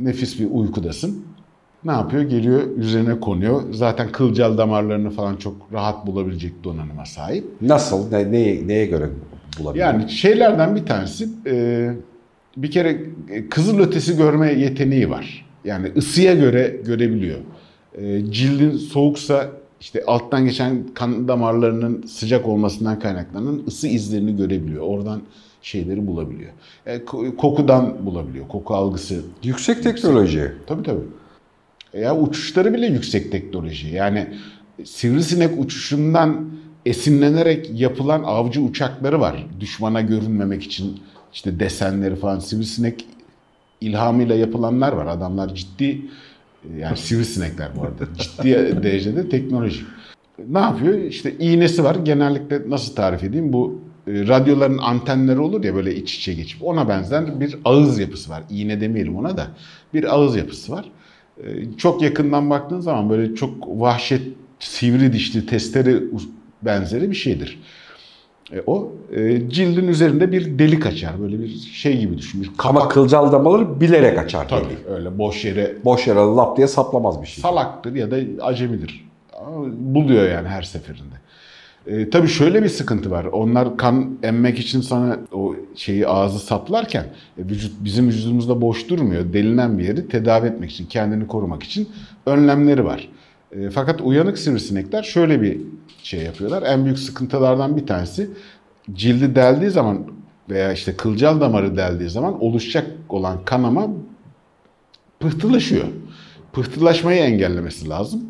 [0.00, 1.24] nefis bir uykudasın.
[1.84, 2.22] Ne yapıyor?
[2.22, 3.62] Geliyor, üzerine konuyor.
[3.72, 7.44] Zaten kılcal damarlarını falan çok rahat bulabilecek donanıma sahip.
[7.60, 8.10] Nasıl?
[8.10, 9.08] Ne, neye, neye göre
[9.58, 9.82] bulabilir?
[9.82, 11.90] Yani şeylerden bir tanesi e,
[12.56, 15.46] bir kere e, kızıl ötesi görme yeteneği var.
[15.64, 17.38] Yani ısıya göre görebiliyor.
[17.94, 19.50] E, cildin soğuksa
[19.82, 24.82] işte alttan geçen kan damarlarının sıcak olmasından kaynaklanan ısı izlerini görebiliyor.
[24.86, 25.22] Oradan
[25.62, 26.50] şeyleri bulabiliyor.
[26.86, 28.48] E, ko- kokudan bulabiliyor.
[28.48, 29.22] Koku algısı.
[29.42, 30.52] Yüksek teknoloji.
[30.66, 31.00] Tabii tabii.
[31.94, 33.88] Ya uçuşları bile yüksek teknoloji.
[33.88, 34.28] Yani
[34.84, 36.50] sivrisinek uçuşundan
[36.86, 39.46] esinlenerek yapılan avcı uçakları var.
[39.60, 41.00] Düşmana görünmemek için
[41.32, 43.06] işte desenleri falan sivrisinek
[43.80, 45.06] ilhamıyla yapılanlar var.
[45.06, 46.02] Adamlar ciddi
[46.78, 49.80] yani sivrisinekler bu arada ciddi derecede teknoloji.
[50.48, 50.98] Ne yapıyor?
[50.98, 51.94] İşte iğnesi var.
[51.94, 53.52] Genellikle nasıl tarif edeyim?
[53.52, 58.30] Bu e, radyoların antenleri olur ya böyle iç içe geçip ona benzer bir ağız yapısı
[58.30, 58.42] var.
[58.50, 59.46] İğne demeyelim ona da.
[59.94, 60.90] Bir ağız yapısı var.
[61.44, 61.44] E,
[61.78, 64.22] Çok yakından baktığın zaman böyle çok vahşet
[64.58, 66.00] sivri dişli testere
[66.62, 67.58] benzeri bir şeydir.
[68.52, 71.20] E, o e, cildin üzerinde bir delik açar.
[71.20, 72.42] Böyle bir şey gibi düşün.
[72.42, 74.48] Bir Ama kılcal damarları bilerek açar.
[74.48, 74.94] Tabii tabii.
[74.94, 77.42] öyle boş yere Boş yere lap diye saplamaz bir şey.
[77.42, 79.08] salaktır ya da acemidir.
[79.46, 81.14] Ama buluyor yani her seferinde.
[81.86, 83.24] E, tabii şöyle bir sıkıntı var.
[83.24, 87.04] Onlar kan emmek için sana o şeyi ağzı saplarken
[87.38, 89.32] e, vücut bizim vücudumuzda boş durmuyor.
[89.32, 91.88] Delinen bir yeri tedavi etmek için, kendini korumak için
[92.26, 93.08] önlemleri var.
[93.52, 95.60] E, fakat uyanık sivrisinekler şöyle bir
[96.02, 96.62] şey yapıyorlar.
[96.62, 98.30] En büyük sıkıntılardan bir tanesi
[98.92, 100.06] cildi deldiği zaman
[100.50, 103.88] veya işte kılcal damarı deldiği zaman oluşacak olan kanama
[105.20, 105.84] pıhtılaşıyor.
[106.52, 108.22] Pıhtılaşmayı engellemesi lazım.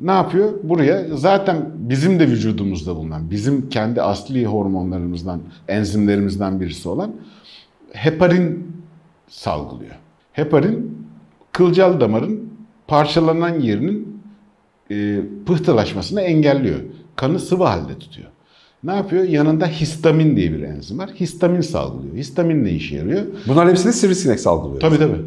[0.00, 0.52] Ne yapıyor?
[0.62, 7.12] Buraya zaten bizim de vücudumuzda bulunan, bizim kendi asli hormonlarımızdan, enzimlerimizden birisi olan
[7.92, 8.72] heparin
[9.28, 9.94] salgılıyor.
[10.32, 11.06] Heparin
[11.52, 12.50] kılcal damarın
[12.86, 14.13] parçalanan yerinin
[14.90, 16.80] e, pıhtılaşmasını engelliyor.
[17.16, 18.28] Kanı sıvı halde tutuyor.
[18.84, 19.24] Ne yapıyor?
[19.24, 21.10] Yanında histamin diye bir enzim var.
[21.20, 22.14] Histamin salgılıyor.
[22.16, 23.22] Histamin ne işe yarıyor?
[23.48, 24.80] Bunların hepsini sivrisinek saldırıyor.
[24.80, 25.20] Tabii tabii.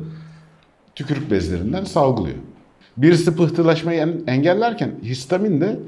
[0.95, 2.35] Tükürük bezlerinden salgılıyor.
[2.97, 5.79] Birisi pıhtılaşmayı en- engellerken histamin de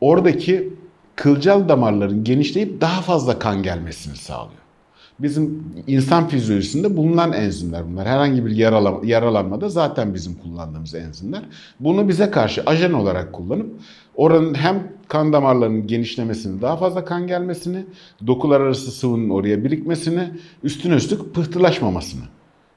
[0.00, 0.72] oradaki
[1.16, 4.63] kılcal damarların genişleyip daha fazla kan gelmesini sağlıyor.
[5.18, 8.06] Bizim insan fizyolojisinde bulunan enzimler bunlar.
[8.08, 11.42] Herhangi bir yarala- yaralanmada zaten bizim kullandığımız enzimler.
[11.80, 13.66] Bunu bize karşı ajan olarak kullanıp
[14.16, 17.84] oranın hem kan damarlarının genişlemesini, daha fazla kan gelmesini,
[18.26, 20.30] dokular arası sıvının oraya birikmesini,
[20.62, 22.22] üstüne üstlük pıhtılaşmamasını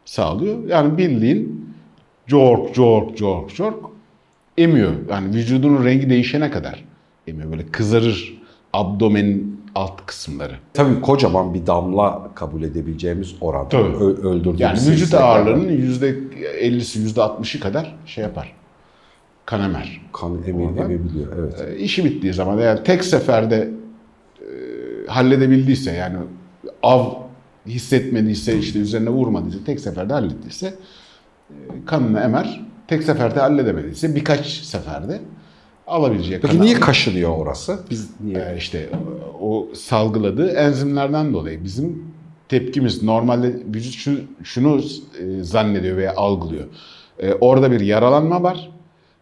[0.05, 0.67] sağlıyor.
[0.67, 1.65] Yani bildiğin
[2.27, 3.85] cork cork cork cork
[4.57, 4.91] emiyor.
[5.09, 6.83] Yani vücudunun rengi değişene kadar
[7.27, 7.51] emiyor.
[7.51, 8.37] Böyle kızarır
[8.73, 10.53] abdomenin alt kısımları.
[10.73, 13.95] Tabii kocaman bir damla kabul edebileceğimiz oranda Tabii.
[13.97, 18.53] öldürdüğümüz Yani vücut ağırlığının %50'si %60'ı kadar şey yapar.
[19.45, 20.01] Kan emer.
[20.13, 20.83] kan Orada.
[20.83, 21.27] emebiliyor.
[21.39, 21.65] Evet.
[21.67, 23.69] E, işi bittiği zaman yani tek seferde
[24.41, 24.47] e,
[25.07, 26.17] halledebildiyse yani
[26.83, 27.05] av
[27.65, 30.67] hissetmediyse işte üzerine vurmadıysa tek seferde hallettiyse
[31.49, 32.61] e, kanını emer.
[32.87, 35.21] Tek seferde halledemediyse birkaç seferde
[35.87, 37.79] alabileceği Peki niye kaşınıyor orası?
[37.89, 38.37] Biz niye?
[38.37, 38.89] Ee, işte
[39.41, 42.03] o salgıladığı enzimlerden dolayı bizim
[42.49, 44.81] tepkimiz normalde vücut şu, şunu
[45.19, 46.65] e, zannediyor veya algılıyor.
[47.19, 48.71] E, orada bir yaralanma var.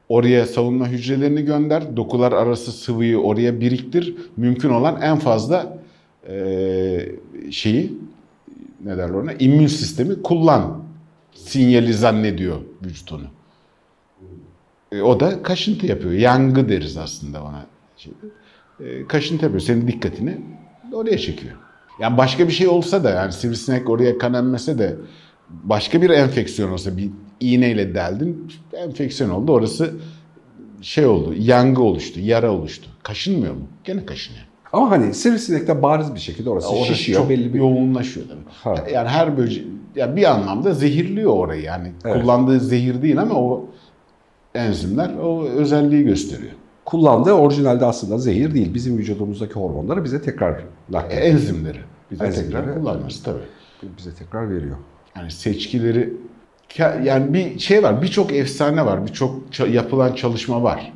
[0.10, 1.98] Oraya savunma hücrelerini gönder.
[1.98, 4.16] Dokular arası sıvıyı oraya biriktir.
[4.38, 5.78] Mümkün olan en fazla
[6.30, 7.10] e,
[7.52, 7.94] şeyi
[8.86, 9.34] ne derler ona?
[9.34, 10.86] İmmün sistemi kullan.
[11.34, 13.35] Sinyali zannediyor vücut onu.
[14.96, 16.14] E, o da kaşıntı yapıyor.
[16.14, 17.66] Yangı deriz aslında ona.
[17.98, 18.16] Şeyde.
[18.80, 19.62] E, kaşıntı yapıyor.
[19.62, 20.38] Senin dikkatini
[20.94, 21.56] oraya çekiyor.
[22.00, 24.96] Yani başka bir şey olsa da yani sivrisinek oraya kan emmese de
[25.50, 29.52] başka bir enfeksiyon olsa bir iğneyle deldin enfeksiyon oldu.
[29.52, 29.94] Orası
[30.82, 31.34] şey oldu.
[31.38, 32.20] Yangı oluştu.
[32.20, 32.90] Yara oluştu.
[33.04, 33.68] Kaşınmıyor mu?
[33.84, 34.46] Gene kaşınıyor.
[34.74, 38.76] Ama hani sivrisinekte bariz bir şekilde orası Orası şişiyor çok belli bir yoğunlaşıyor tabii.
[38.78, 38.84] Ha.
[38.94, 39.64] Yani her böce
[39.96, 41.92] yani bir anlamda zehirliyor orayı yani.
[42.06, 42.22] Evet.
[42.22, 43.66] Kullandığı zehir değil ama o
[44.56, 46.52] enzimler o özelliği gösteriyor.
[46.86, 48.74] kullandığı orijinalde aslında zehir değil.
[48.74, 51.22] Bizim vücudumuzdaki hormonları bize tekrar E, naklediyor.
[51.22, 51.78] enzimleri
[52.12, 53.40] bize Enzimleri, tekrar kullanması tabii.
[53.98, 54.76] bize tekrar veriyor.
[55.18, 56.14] Yani seçkileri
[57.04, 59.36] yani bir şey var, birçok efsane var, birçok
[59.72, 60.94] yapılan çalışma var.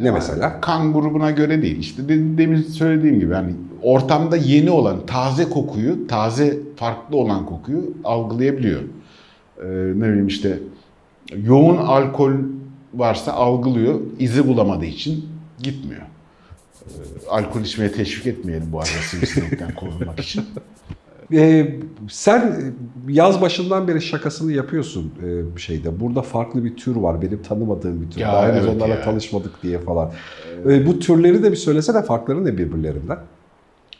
[0.00, 0.60] Ne mesela?
[0.60, 1.78] Kan grubuna göre değil.
[1.78, 7.84] İşte de- demin söylediğim gibi yani ortamda yeni olan taze kokuyu, taze farklı olan kokuyu
[8.04, 8.80] algılayabiliyor.
[8.80, 10.58] Ee, ne bileyim işte
[11.42, 12.32] yoğun alkol
[12.96, 15.28] varsa algılıyor, izi bulamadığı için
[15.62, 16.02] gitmiyor.
[16.02, 20.44] Ee, alkol içmeye teşvik etmeyelim bu arada sivrisinekten korunmak için.
[21.32, 21.74] Ee,
[22.10, 22.62] sen
[23.08, 26.00] yaz başından beri şakasını yapıyorsun e, bir şeyde.
[26.00, 27.22] Burada farklı bir tür var.
[27.22, 28.20] Benim tanımadığım bir tür.
[28.20, 29.02] Ya, Daha henüz evet onlarla ya.
[29.02, 30.12] tanışmadık diye falan.
[30.68, 33.18] Ee, bu türleri de bir söylesene farkları ne birbirlerinden?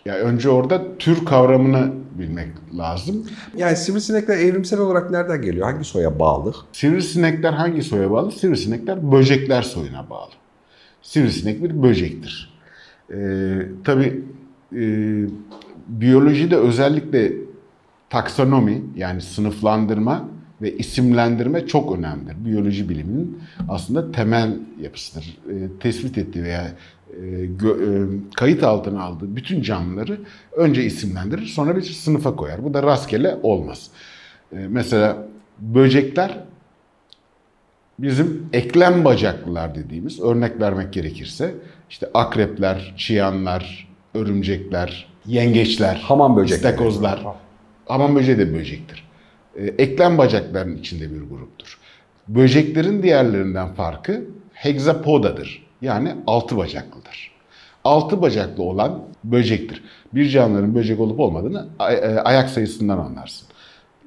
[0.04, 3.26] Ya önce orada tür kavramını bilmek lazım.
[3.56, 5.66] Yani sivrisinekler evrimsel olarak nereden geliyor?
[5.72, 6.54] Hangi soya bağlı?
[6.72, 8.32] Sivrisinekler hangi soya bağlı?
[8.32, 10.30] Sivrisinekler böcekler soyuna bağlı.
[11.02, 12.54] Sivrisinek bir böcektir.
[13.12, 14.22] Ee, tabii
[14.76, 14.82] e,
[15.88, 17.32] biyolojide özellikle
[18.10, 20.28] taksonomi yani sınıflandırma
[20.62, 22.44] ve isimlendirme çok önemlidir.
[22.44, 23.38] Biyoloji biliminin
[23.68, 25.38] aslında temel yapısıdır.
[25.50, 26.72] E, tespit ettiği veya
[28.36, 30.20] kayıt altına aldığı bütün canlıları
[30.52, 32.64] önce isimlendirir sonra bir sınıfa koyar.
[32.64, 33.90] Bu da rastgele olmaz.
[34.52, 35.26] E, mesela
[35.58, 36.38] böcekler
[37.98, 41.54] bizim eklem bacaklılar dediğimiz örnek vermek gerekirse
[41.90, 46.72] işte akrepler, çıyanlar, örümcekler, yengeçler, Hamam böcekleri.
[46.72, 47.24] istakozlar.
[47.86, 49.08] Hamam böceği de böcektir.
[49.78, 51.78] Eklem bacakların içinde bir gruptur.
[52.28, 55.66] Böceklerin diğerlerinden farkı hexapodadır.
[55.84, 57.30] Yani altı bacaklıdır.
[57.84, 59.84] Altı bacaklı olan böcektir.
[60.14, 63.48] Bir canlıların böcek olup olmadığını e, ayak sayısından anlarsın.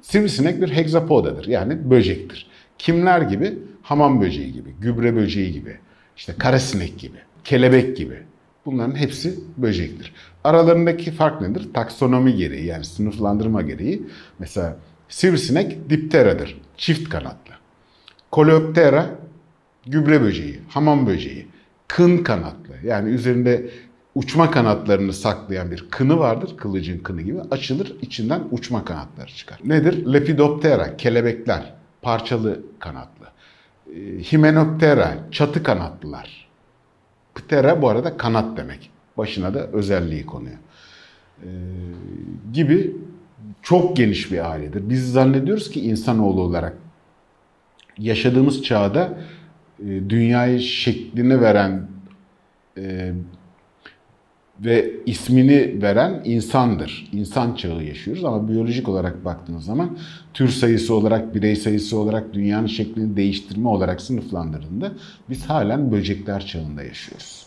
[0.02, 1.46] Sivrisinek bir hexapodadır.
[1.46, 2.46] Yani böcektir.
[2.78, 3.58] Kimler gibi?
[3.82, 5.76] Hamam böceği gibi, gübre böceği gibi,
[6.16, 8.22] işte karasinek gibi, kelebek gibi.
[8.66, 10.14] Bunların hepsi böcektir.
[10.44, 11.68] Aralarındaki fark nedir?
[11.74, 14.02] Taksonomi gereği yani sınıflandırma gereği.
[14.38, 14.76] Mesela
[15.08, 16.60] sivrisinek dipteradır.
[16.76, 17.54] Çift kanatlı.
[18.32, 19.10] Coleoptera
[19.86, 21.46] gübre böceği, hamam böceği.
[21.88, 22.74] Kın kanatlı.
[22.84, 23.70] Yani üzerinde
[24.14, 26.56] uçma kanatlarını saklayan bir kını vardır.
[26.56, 27.40] Kılıcın kını gibi.
[27.50, 29.60] Açılır içinden uçma kanatları çıkar.
[29.64, 30.12] Nedir?
[30.12, 31.74] Lepidoptera, kelebekler.
[32.02, 33.26] Parçalı kanatlı.
[33.86, 36.48] Ee, Hymenoptera, çatı kanatlılar.
[37.34, 38.90] Ptera bu arada kanat demek.
[39.16, 40.58] Başına da özelliği konuyor.
[41.42, 41.48] Ee,
[42.52, 42.96] gibi
[43.62, 44.88] çok geniş bir ailedir.
[44.88, 46.76] Biz zannediyoruz ki insanoğlu olarak
[47.98, 49.18] yaşadığımız çağda
[49.86, 51.88] dünyayı şeklini veren
[52.78, 53.12] e,
[54.60, 57.08] ve ismini veren insandır.
[57.12, 59.98] İnsan çağı yaşıyoruz ama biyolojik olarak baktığınız zaman
[60.34, 64.92] tür sayısı olarak, birey sayısı olarak, dünyanın şeklini değiştirme olarak sınıflandırıldığında
[65.30, 67.46] biz halen böcekler çağında yaşıyoruz.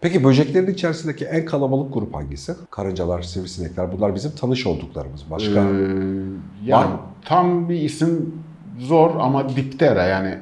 [0.00, 2.52] Peki böceklerin içerisindeki en kalabalık grup hangisi?
[2.70, 5.24] Karıncalar, sivrisinekler bunlar bizim tanış olduklarımız.
[5.30, 5.64] Başka Ee,
[6.64, 7.00] ya Var mı?
[7.24, 8.34] tam bir isim
[8.78, 10.38] zor ama diptera yani e,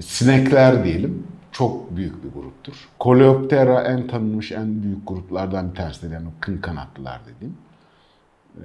[0.00, 2.88] sinekler diyelim çok büyük bir gruptur.
[3.00, 7.54] Coleoptera en tanınmış en büyük gruplardan bir tanesidir yani kın kanatlılar dediğim.
[8.56, 8.62] Ee,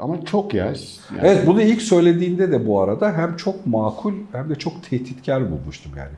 [0.00, 0.66] ama çok ya.
[0.66, 0.76] Yani
[1.20, 5.92] Evet bunu ilk söylediğinde de bu arada hem çok makul hem de çok tehditkar bulmuştum
[5.96, 6.12] yani.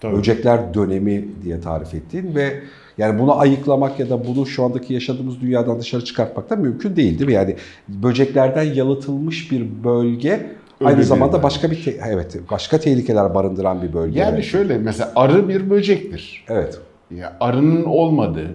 [0.00, 0.16] Tabii.
[0.16, 2.60] Böcekler dönemi diye tarif ettiğin ve
[2.98, 7.18] yani bunu ayıklamak ya da bunu şu andaki yaşadığımız dünyadan dışarı çıkartmak da mümkün değil
[7.18, 7.34] değil mi?
[7.34, 7.56] Yani
[7.88, 13.92] böceklerden yalıtılmış bir bölge aynı zamanda bir- başka bir te- evet başka tehlikeler barındıran bir
[13.92, 14.20] bölge.
[14.20, 16.44] Yani şöyle mesela arı bir böcektir.
[16.48, 16.80] Evet.
[17.16, 18.50] Ya arının olmadığı,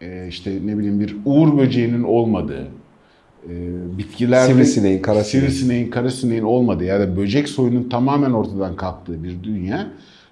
[0.00, 2.64] e, işte ne bileyim bir uğur böceğinin olmadığı,
[3.48, 3.52] e,
[3.98, 5.48] bitkilerde Sivrisineğin, karasineğin.
[5.50, 9.86] sivrisineğin, karasineğin olmadığı ya da böcek soyunun tamamen ortadan kalktığı bir dünya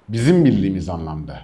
[0.09, 1.39] bizim bildiğimiz anlamda.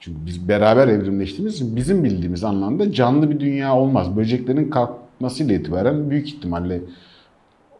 [0.00, 4.16] Çünkü biz beraber evrimleştiğimiz için bizim bildiğimiz anlamda canlı bir dünya olmaz.
[4.16, 6.80] Böceklerin kalkmasıyla itibaren büyük ihtimalle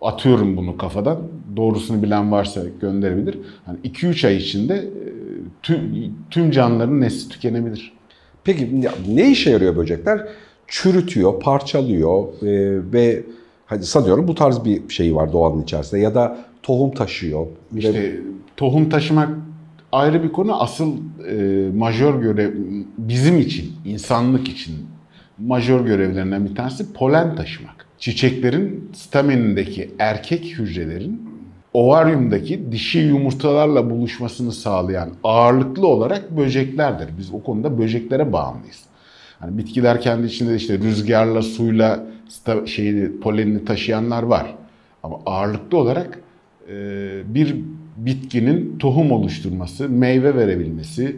[0.03, 1.19] atıyorum bunu kafadan.
[1.57, 3.39] Doğrusunu bilen varsa gönderebilir.
[3.67, 5.07] Hani 2-3 ay içinde e,
[5.63, 7.93] tüm, tüm canlıların nesli tükenebilir.
[8.45, 10.29] Peki ne işe yarıyor böcekler?
[10.67, 13.23] Çürütüyor, parçalıyor e, ve
[13.67, 17.47] hadi sanıyorum bu tarz bir şey var doğanın içerisinde ya da tohum taşıyor.
[17.77, 18.21] İşte
[18.57, 19.29] tohum taşımak
[19.93, 20.63] ayrı bir konu.
[20.63, 20.93] Asıl
[21.29, 22.53] e, majör görev
[22.99, 24.75] bizim için, insanlık için
[25.39, 27.87] majör görevlerinden bir tanesi polen taşımak.
[27.99, 31.34] Çiçeklerin stamenindeki erkek hücrelerin
[31.75, 37.09] ovaryumdaki dişi yumurtalarla buluşmasını sağlayan ağırlıklı olarak böceklerdir.
[37.19, 38.83] Biz o konuda böceklere bağımlıyız.
[39.39, 42.07] Hani bitkiler kendi içinde işte rüzgarla, suyla
[42.67, 44.55] şeyini, polenini taşıyanlar var.
[45.03, 46.21] Ama ağırlıklı olarak
[46.69, 46.75] e,
[47.35, 47.57] bir
[47.97, 51.17] bitkinin tohum oluşturması, meyve verebilmesi,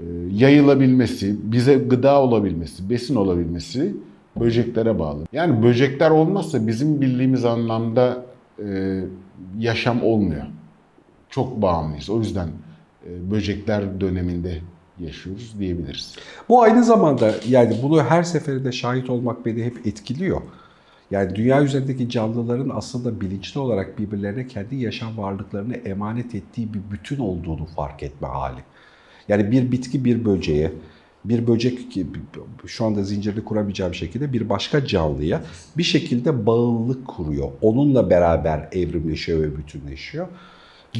[0.00, 3.94] e, yayılabilmesi, bize gıda olabilmesi, besin olabilmesi
[4.40, 5.22] böceklere bağlı.
[5.32, 8.24] Yani böcekler olmazsa bizim bildiğimiz anlamda
[8.58, 9.00] e,
[9.58, 10.44] yaşam olmuyor.
[11.30, 12.10] Çok bağımlıyız.
[12.10, 12.48] O yüzden
[13.06, 14.60] e, böcekler döneminde
[14.98, 16.16] yaşıyoruz diyebiliriz.
[16.48, 20.42] Bu aynı zamanda yani bunu her seferinde şahit olmak beni hep etkiliyor.
[21.10, 27.18] Yani dünya üzerindeki canlıların aslında bilinçli olarak birbirlerine kendi yaşam varlıklarını emanet ettiği bir bütün
[27.18, 28.60] olduğunu fark etme hali.
[29.28, 30.72] Yani bir bitki bir böceğe,
[31.24, 32.06] bir böcek ki
[32.66, 35.42] şu anda zincirini kuramayacağım şekilde bir başka canlıya
[35.78, 37.48] bir şekilde bağlılık kuruyor.
[37.62, 40.28] Onunla beraber evrimleşiyor ve bütünleşiyor.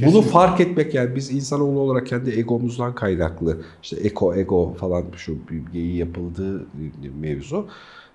[0.07, 5.37] Bunu fark etmek yani biz insanoğlu olarak kendi egomuzdan kaynaklı işte eko ego falan şu
[5.73, 6.67] bir yapıldığı
[7.21, 7.67] mevzu.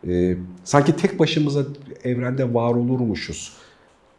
[0.08, 1.64] Ee, sanki tek başımıza
[2.04, 3.54] evrende var olurmuşuz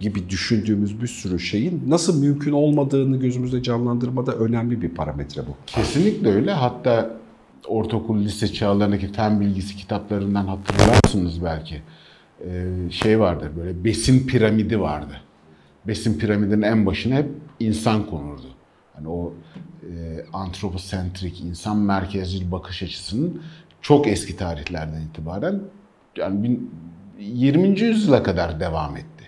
[0.01, 5.57] gibi düşündüğümüz bir sürü şeyin nasıl mümkün olmadığını gözümüzde canlandırmada önemli bir parametre bu.
[5.67, 6.53] Kesinlikle öyle.
[6.53, 7.20] Hatta
[7.71, 11.83] ortaokul, lise çağlarındaki fen bilgisi kitaplarından hatırlarsınız belki.
[12.47, 15.15] Ee, şey vardı böyle besin piramidi vardı.
[15.87, 17.29] Besin piramidinin en başına hep
[17.61, 18.47] insan konurdu.
[18.95, 19.35] Hani o
[19.83, 19.91] e,
[20.33, 23.43] antroposentrik, insan merkezli bakış açısının
[23.81, 25.61] çok eski tarihlerden itibaren
[26.17, 26.71] yani bin-
[27.19, 27.81] 20.
[27.81, 29.25] yüzyıla kadar devam etti.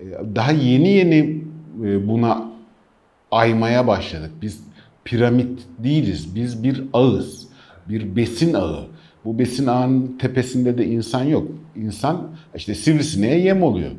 [0.00, 1.44] Ee, Daha yeni yeni
[1.84, 2.50] e, buna
[3.30, 4.30] aymaya başladık.
[4.42, 4.60] Biz
[5.04, 6.34] piramit değiliz.
[6.34, 7.45] Biz bir ağız.
[7.88, 8.84] Bir besin ağı.
[9.24, 11.48] Bu besin ağının tepesinde de insan yok.
[11.76, 13.90] İnsan işte sivrisineğe yem oluyor.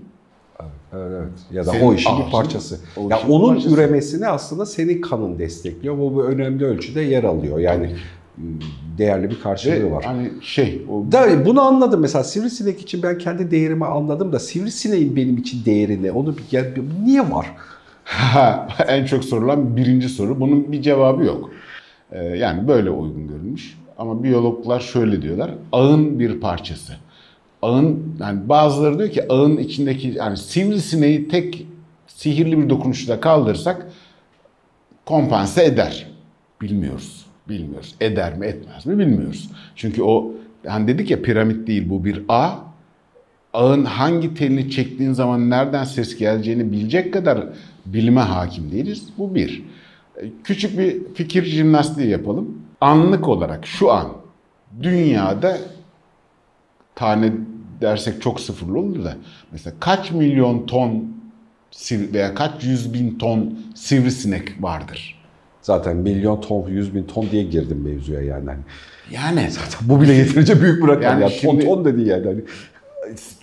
[0.93, 1.29] Evet, evet.
[1.51, 2.79] Ya da Senin o işin bir ağzın, parçası.
[2.97, 3.75] o ya işin bir onun parçası.
[3.75, 5.97] üremesini aslında senin kanın destekliyor.
[5.97, 7.59] Bu bir önemli ölçüde yer alıyor.
[7.59, 7.95] Yani
[8.97, 10.03] değerli bir karşılığı Ve var.
[10.03, 15.15] hani şey o Da, bunu anladım mesela sivrisinek için ben kendi değerimi anladım da sivrisineğin
[15.15, 16.11] benim için değeri ne?
[16.11, 17.47] Onu bir, yani, bir- niye var?
[18.87, 20.39] en çok sorulan birinci soru.
[20.39, 21.49] Bunun bir cevabı yok.
[22.11, 23.77] Ee, yani böyle uygun görülmüş.
[23.97, 25.51] Ama biyologlar şöyle diyorlar.
[25.71, 26.93] Ağın bir parçası.
[27.61, 31.67] Ağın yani bazıları diyor ki ağın içindeki yani sivrisineği tek
[32.07, 33.87] sihirli bir dokunuşla kaldırırsak
[35.05, 36.07] kompanse eder.
[36.61, 37.25] Bilmiyoruz.
[37.49, 37.95] Bilmiyoruz.
[38.01, 39.49] Eder mi etmez mi bilmiyoruz.
[39.75, 40.31] Çünkü o
[40.67, 42.51] hani dedik ya piramit değil bu bir ağ.
[43.53, 47.43] Ağın hangi telini çektiğin zaman nereden ses geleceğini bilecek kadar
[47.85, 49.07] bilime hakim değiliz.
[49.17, 49.63] Bu bir.
[50.43, 52.61] Küçük bir fikir jimnastiği yapalım.
[52.81, 54.07] Anlık olarak şu an
[54.81, 55.57] dünyada
[56.95, 57.31] tane
[57.81, 59.17] dersek çok sıfırlı olur da
[59.51, 61.17] mesela kaç milyon ton
[61.91, 65.17] veya kaç yüz bin ton sivrisinek vardır.
[65.61, 68.49] Zaten milyon ton, yüz bin ton diye girdim mevzuya yani.
[68.49, 68.59] Hani
[69.11, 69.49] Yani
[69.81, 71.41] bu bile yeterince büyük bir rakam Yani ya.
[71.41, 72.25] Ton ton dedi yani.
[72.25, 72.41] Hani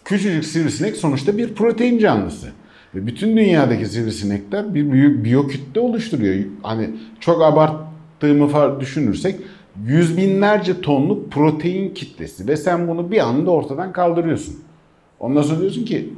[0.05, 2.49] küçücük sivrisinek sonuçta bir protein canlısı.
[2.95, 6.45] Ve bütün dünyadaki sivrisinekler bir büyük biyokütle oluşturuyor.
[6.63, 9.41] Hani çok abarttığımı düşünürsek
[9.87, 14.57] yüz binlerce tonluk protein kitlesi ve sen bunu bir anda ortadan kaldırıyorsun.
[15.21, 16.15] Ondan sonra diyorsun ki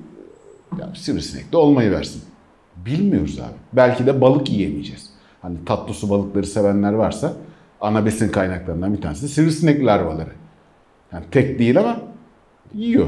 [0.81, 2.23] ya sivrisinek de olmayı versin.
[2.77, 3.57] Bilmiyoruz abi.
[3.73, 5.11] Belki de balık yiyemeyeceğiz.
[5.43, 7.33] Hani tatlı su balıkları sevenler varsa
[7.81, 10.31] ana besin kaynaklarından bir tanesi de sivrisinek larvaları.
[11.13, 12.01] Yani tek değil ama
[12.75, 13.07] yiyor.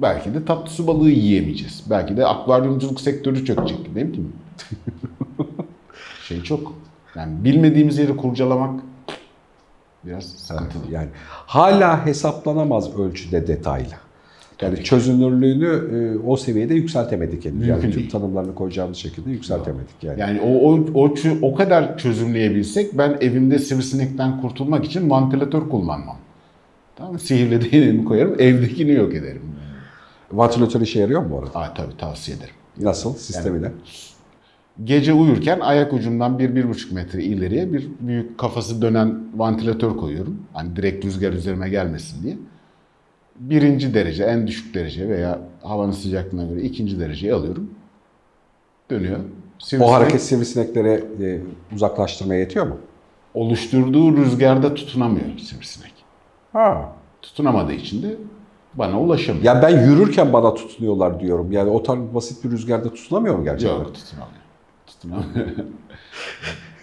[0.00, 1.82] Belki de tatlı su balığı yiyemeyeceğiz.
[1.90, 3.78] Belki de akvaryumculuk sektörü çökecek.
[3.94, 4.32] Ne bileyim.
[6.28, 6.74] şey çok.
[7.14, 8.80] Yani bilmediğimiz yeri kurcalamak
[10.04, 10.82] biraz sıkıntılı.
[10.90, 11.08] yani
[11.46, 13.94] hala hesaplanamaz ölçüde detaylı.
[14.62, 17.66] Yani Tabii çözünürlüğünü e, o seviyede yükseltemedik henüz.
[17.66, 20.20] Yani tüm tanımlarını koyacağımız şekilde yükseltemedik yani.
[20.20, 26.16] Yani o, o, o, o kadar çözümleyebilsek ben evimde sivrisinekten kurtulmak için vantilatör kullanmam.
[26.96, 27.18] Tamam mı?
[27.18, 29.42] Sihirli değneğimi koyarım, evdekini yok ederim.
[30.32, 31.58] Vantilatör işe yarıyor mu bu arada?
[31.58, 32.54] Aa, tabii tavsiye ederim.
[32.80, 33.72] Nasıl sistemiyle?
[34.84, 40.40] Gece uyurken ayak ucumdan 1-1,5 metre ileriye bir büyük kafası dönen vantilatör koyuyorum.
[40.52, 42.36] Hani direkt rüzgar üzerime gelmesin diye.
[43.36, 47.70] Birinci derece, en düşük derece veya havanın sıcaklığına göre ikinci dereceyi alıyorum.
[48.90, 49.18] Dönüyor.
[49.18, 49.22] O
[49.58, 51.40] Sivrisinek hareket sivrisinekleri e,
[51.74, 52.78] uzaklaştırmaya yetiyor mu?
[53.34, 55.92] oluşturduğu rüzgarda tutunamıyor sivrisinek.
[56.52, 56.92] Ha.
[57.22, 58.16] Tutunamadığı için de
[58.74, 59.44] bana ulaşamıyor.
[59.44, 61.52] Ya ben yürürken bana tutunuyorlar diyorum.
[61.52, 63.76] Yani o tarz basit bir rüzgarda tutunamıyor mu gerçekten?
[63.78, 64.42] Yok tutunamıyor.
[64.86, 65.46] Tutunamıyor.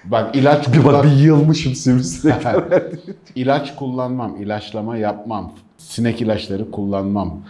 [0.05, 2.63] Bak ilaç Bir kullan- bir yılmışım sivrisinekler.
[3.35, 7.41] İlaç kullanmam, ilaçlama yapmam, sinek ilaçları kullanmam,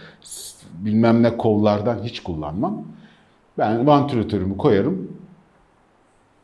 [0.78, 2.82] bilmem ne kollardan hiç kullanmam.
[3.58, 5.12] Ben vantilatörümü koyarım.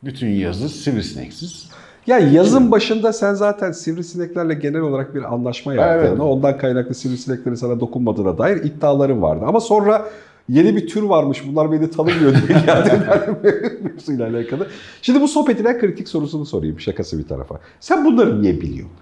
[0.04, 1.70] Bütün yazı sivrisineksiz.
[2.06, 6.20] Ya yazın başında sen zaten sivrisineklerle genel olarak bir anlaşma yaptığını, Evet.
[6.20, 9.44] ondan kaynaklı sivrisineklerin sana dokunmadığına dair iddiaların vardı.
[9.48, 10.08] Ama sonra
[10.48, 12.58] yeni bir tür varmış bunlar beni tanımıyor diye
[13.82, 14.66] mevzuyla alakalı.
[15.02, 17.60] Şimdi bu sohbetin en kritik sorusunu sorayım şakası bir tarafa.
[17.80, 18.96] Sen bunları niye biliyorsun?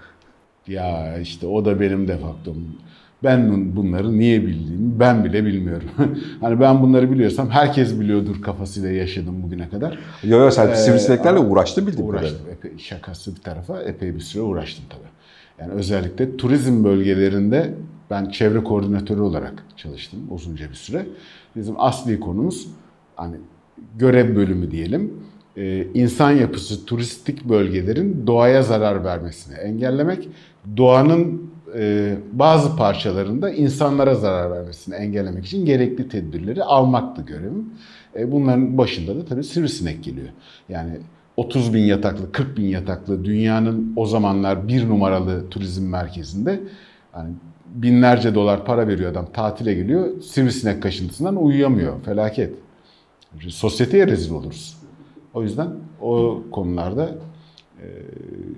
[0.67, 2.57] Ya işte o da benim defaktom.
[3.25, 5.89] Ben bunları niye bildiğimi ben bile bilmiyorum.
[6.41, 9.99] hani ben bunları biliyorsam herkes biliyordur kafasıyla yaşadım bugüne kadar.
[10.23, 12.39] Yo yo sen Ee, sivrisineklerle uğraştın bildiğim Uğraştım.
[12.53, 15.09] Epey, şakası bir tarafa epey bir süre uğraştım tabii.
[15.61, 17.75] Yani özellikle turizm bölgelerinde
[18.11, 21.07] ben çevre koordinatörü olarak çalıştım uzunca bir süre.
[21.57, 22.69] Bizim asli konumuz
[23.17, 23.37] hani
[23.99, 25.13] görev bölümü diyelim.
[25.57, 30.29] Ee, insan yapısı turistik bölgelerin doğaya zarar vermesini engellemek,
[30.77, 37.73] doğanın e, bazı parçalarında insanlara zarar vermesini engellemek için gerekli tedbirleri almaktı görevim.
[38.17, 40.29] E, bunların başında da tabii sivrisinek geliyor.
[40.69, 40.99] Yani
[41.37, 46.61] 30 bin yataklı, 40 bin yataklı dünyanın o zamanlar bir numaralı turizm merkezinde
[47.17, 47.31] yani
[47.75, 52.03] binlerce dolar para veriyor adam tatile geliyor sivrisinek kaşıntısından uyuyamıyor.
[52.03, 52.55] Felaket.
[53.49, 54.77] Sosyeteye rezil oluruz.
[55.35, 55.69] O yüzden
[56.01, 57.09] o konularda
[57.79, 57.87] e,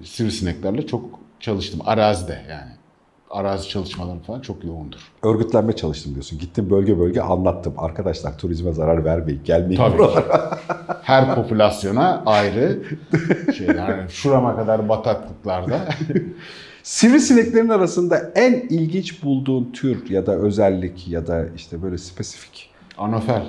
[0.05, 1.81] sivrisineklerle çok çalıştım.
[1.85, 2.76] Arazide yani.
[3.31, 4.99] Arazi çalışmalarım falan çok yoğundur.
[5.23, 6.39] Örgütlenme çalıştım diyorsun.
[6.39, 7.75] Gittim bölge bölge anlattım.
[7.79, 9.41] Arkadaşlar turizme zarar vermeyin.
[9.45, 10.59] Gelmeyin Tabii buralara.
[11.03, 12.83] Her popülasyona ayrı
[13.59, 13.89] şeyler.
[13.89, 15.89] Yani şurama kadar bataklıklarda.
[16.83, 22.71] Sivrisineklerin arasında en ilginç bulduğun tür ya da özellik ya da işte böyle spesifik.
[22.99, 23.43] Anofel.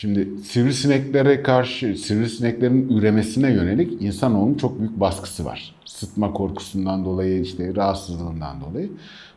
[0.00, 5.74] Şimdi sivrisineklere karşı, sivrisineklerin üremesine yönelik insanoğlunun çok büyük baskısı var.
[5.84, 8.90] Sıtma korkusundan dolayı, işte rahatsızlığından dolayı.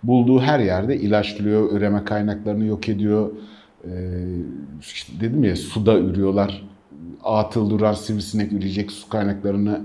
[0.04, 3.32] Bulduğu her yerde ilaçlıyor, üreme kaynaklarını yok ediyor.
[3.86, 3.90] Ee,
[4.82, 6.68] işte dedim ya suda ürüyorlar.
[7.24, 9.82] Atıl duran sivrisinek üreyecek su kaynaklarını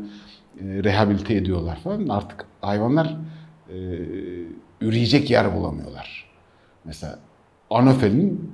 [0.61, 2.09] e, rehabilite ediyorlar falan.
[2.09, 3.17] Artık hayvanlar
[3.69, 3.77] e,
[4.81, 6.31] üreyecek yer bulamıyorlar.
[6.85, 7.19] Mesela
[7.71, 8.51] anofelin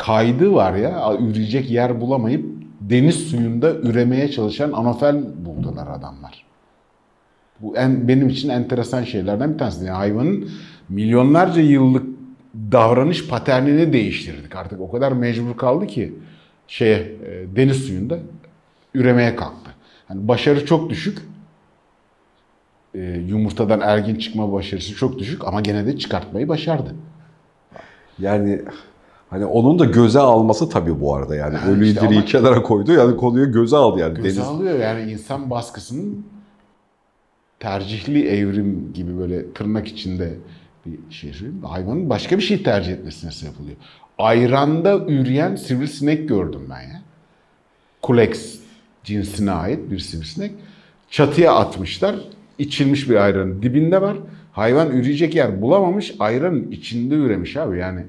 [0.00, 2.44] kaydı var ya üreyecek yer bulamayıp
[2.80, 6.44] deniz suyunda üremeye çalışan anofel buldular adamlar.
[7.60, 9.84] Bu en, benim için enteresan şeylerden bir tanesi.
[9.84, 10.50] Yani hayvanın
[10.88, 12.06] milyonlarca yıllık
[12.54, 14.56] davranış paternini değiştirdik.
[14.56, 16.14] Artık o kadar mecbur kaldı ki
[16.68, 18.18] şeye e, deniz suyunda
[18.94, 19.70] üremeye kalktı.
[20.10, 21.18] Yani başarı çok düşük.
[22.94, 26.94] E, yumurtadan ergin çıkma başarısı çok düşük ama gene de çıkartmayı başardı.
[28.18, 28.62] Yani
[29.30, 31.54] hani onun da göze alması tabii bu arada yani.
[31.54, 34.14] Yani Ölü işte diriyi kenara koydu yani konuyu göze aldı yani.
[34.14, 36.26] Göze Deniz alıyor yani insan baskısının
[37.60, 40.34] tercihli evrim gibi böyle tırnak içinde
[40.86, 41.32] bir şey.
[41.62, 43.76] Hayvanın başka bir şey tercih etmesine sebep oluyor.
[44.18, 47.02] ayranda üreyen sivrisinek gördüm ben ya.
[48.02, 48.60] Kulex
[49.04, 50.52] cinsine ait bir sivrisinek.
[51.10, 52.16] Çatıya atmışlar.
[52.58, 54.16] İçilmiş bir ayranın dibinde var.
[54.52, 56.14] Hayvan üreyecek yer bulamamış.
[56.18, 58.04] Ayranın içinde üremiş abi yani.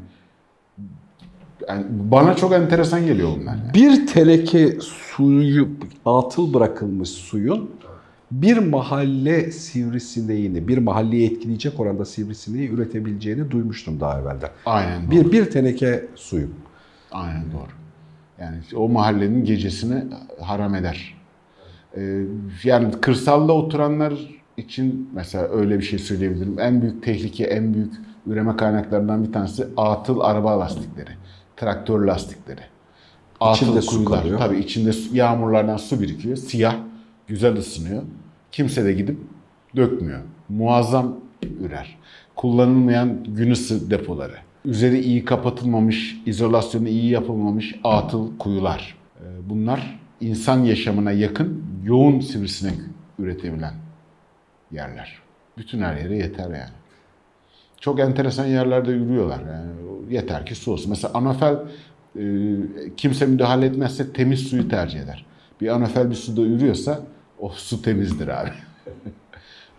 [1.69, 3.55] Yani bana çok enteresan geliyor bunlar.
[3.55, 3.73] yani.
[3.73, 5.69] Bir teneke suyu,
[6.05, 7.69] atıl bırakılmış suyun
[8.31, 14.49] bir mahalle sivrisineğini, bir mahalleyi etkileyecek oranda sivrisineği üretebileceğini duymuştum daha evvelden.
[14.65, 15.11] Aynen doğru.
[15.11, 16.47] Bir, bir teneke suyu.
[17.11, 17.71] Aynen doğru.
[18.39, 20.03] Yani o mahallenin gecesini
[20.41, 21.15] haram eder.
[21.97, 22.21] Ee,
[22.63, 24.13] yani kırsalda oturanlar
[24.57, 26.59] için mesela öyle bir şey söyleyebilirim.
[26.59, 27.93] En büyük tehlike, en büyük
[28.27, 31.09] üreme kaynaklarından bir tanesi atıl araba lastikleri,
[31.65, 32.61] traktör lastikleri.
[33.53, 34.19] İçinde su kuyular.
[34.21, 34.39] kalıyor.
[34.39, 36.35] Tabii içinde su- yağmurlardan su birikiyor.
[36.37, 36.75] Siyah,
[37.27, 38.03] güzel ısınıyor.
[38.51, 39.17] Kimse de gidip
[39.75, 40.19] dökmüyor.
[40.49, 41.15] Muazzam
[41.59, 41.97] ürer.
[42.35, 44.33] Kullanılmayan gün ısı depoları.
[44.65, 48.97] Üzeri iyi kapatılmamış, izolasyonu iyi yapılmamış atıl kuyular.
[49.19, 52.73] Ee, Bunlar insan yaşamına yakın, yoğun sivrisinek
[53.19, 53.73] üretebilen
[54.71, 55.19] yerler.
[55.57, 56.71] Bütün her yere yeter yani.
[57.81, 59.39] Çok enteresan yerlerde yürüyorlar.
[59.39, 59.71] Yani
[60.09, 60.89] yeter ki su olsun.
[60.89, 61.55] Mesela anafel
[62.15, 62.23] e,
[62.97, 65.25] kimse müdahale etmezse temiz suyu tercih eder.
[65.61, 66.99] Bir anafel bir suda yürüyorsa
[67.39, 68.49] o su temizdir abi.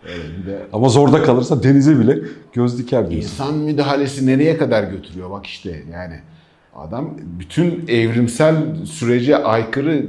[0.03, 2.19] Bir de Ama zorda kalırsa denize bile
[2.53, 3.29] göz diker diyorsun.
[3.29, 6.19] İnsan müdahalesi nereye kadar götürüyor bak işte yani.
[6.75, 10.05] Adam bütün evrimsel sürece aykırı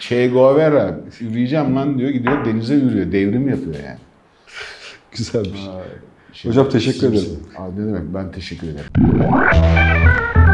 [0.00, 3.12] Che Guevara yürüyeceğim lan diyor gidiyor denize yürüyor.
[3.12, 3.98] Devrim yapıyor yani.
[5.12, 5.60] Güzelmiş.
[5.60, 5.72] Şey,
[6.44, 7.40] Hocam teşekkür ederim.
[7.58, 8.90] Abi ne demek ben teşekkür ederim.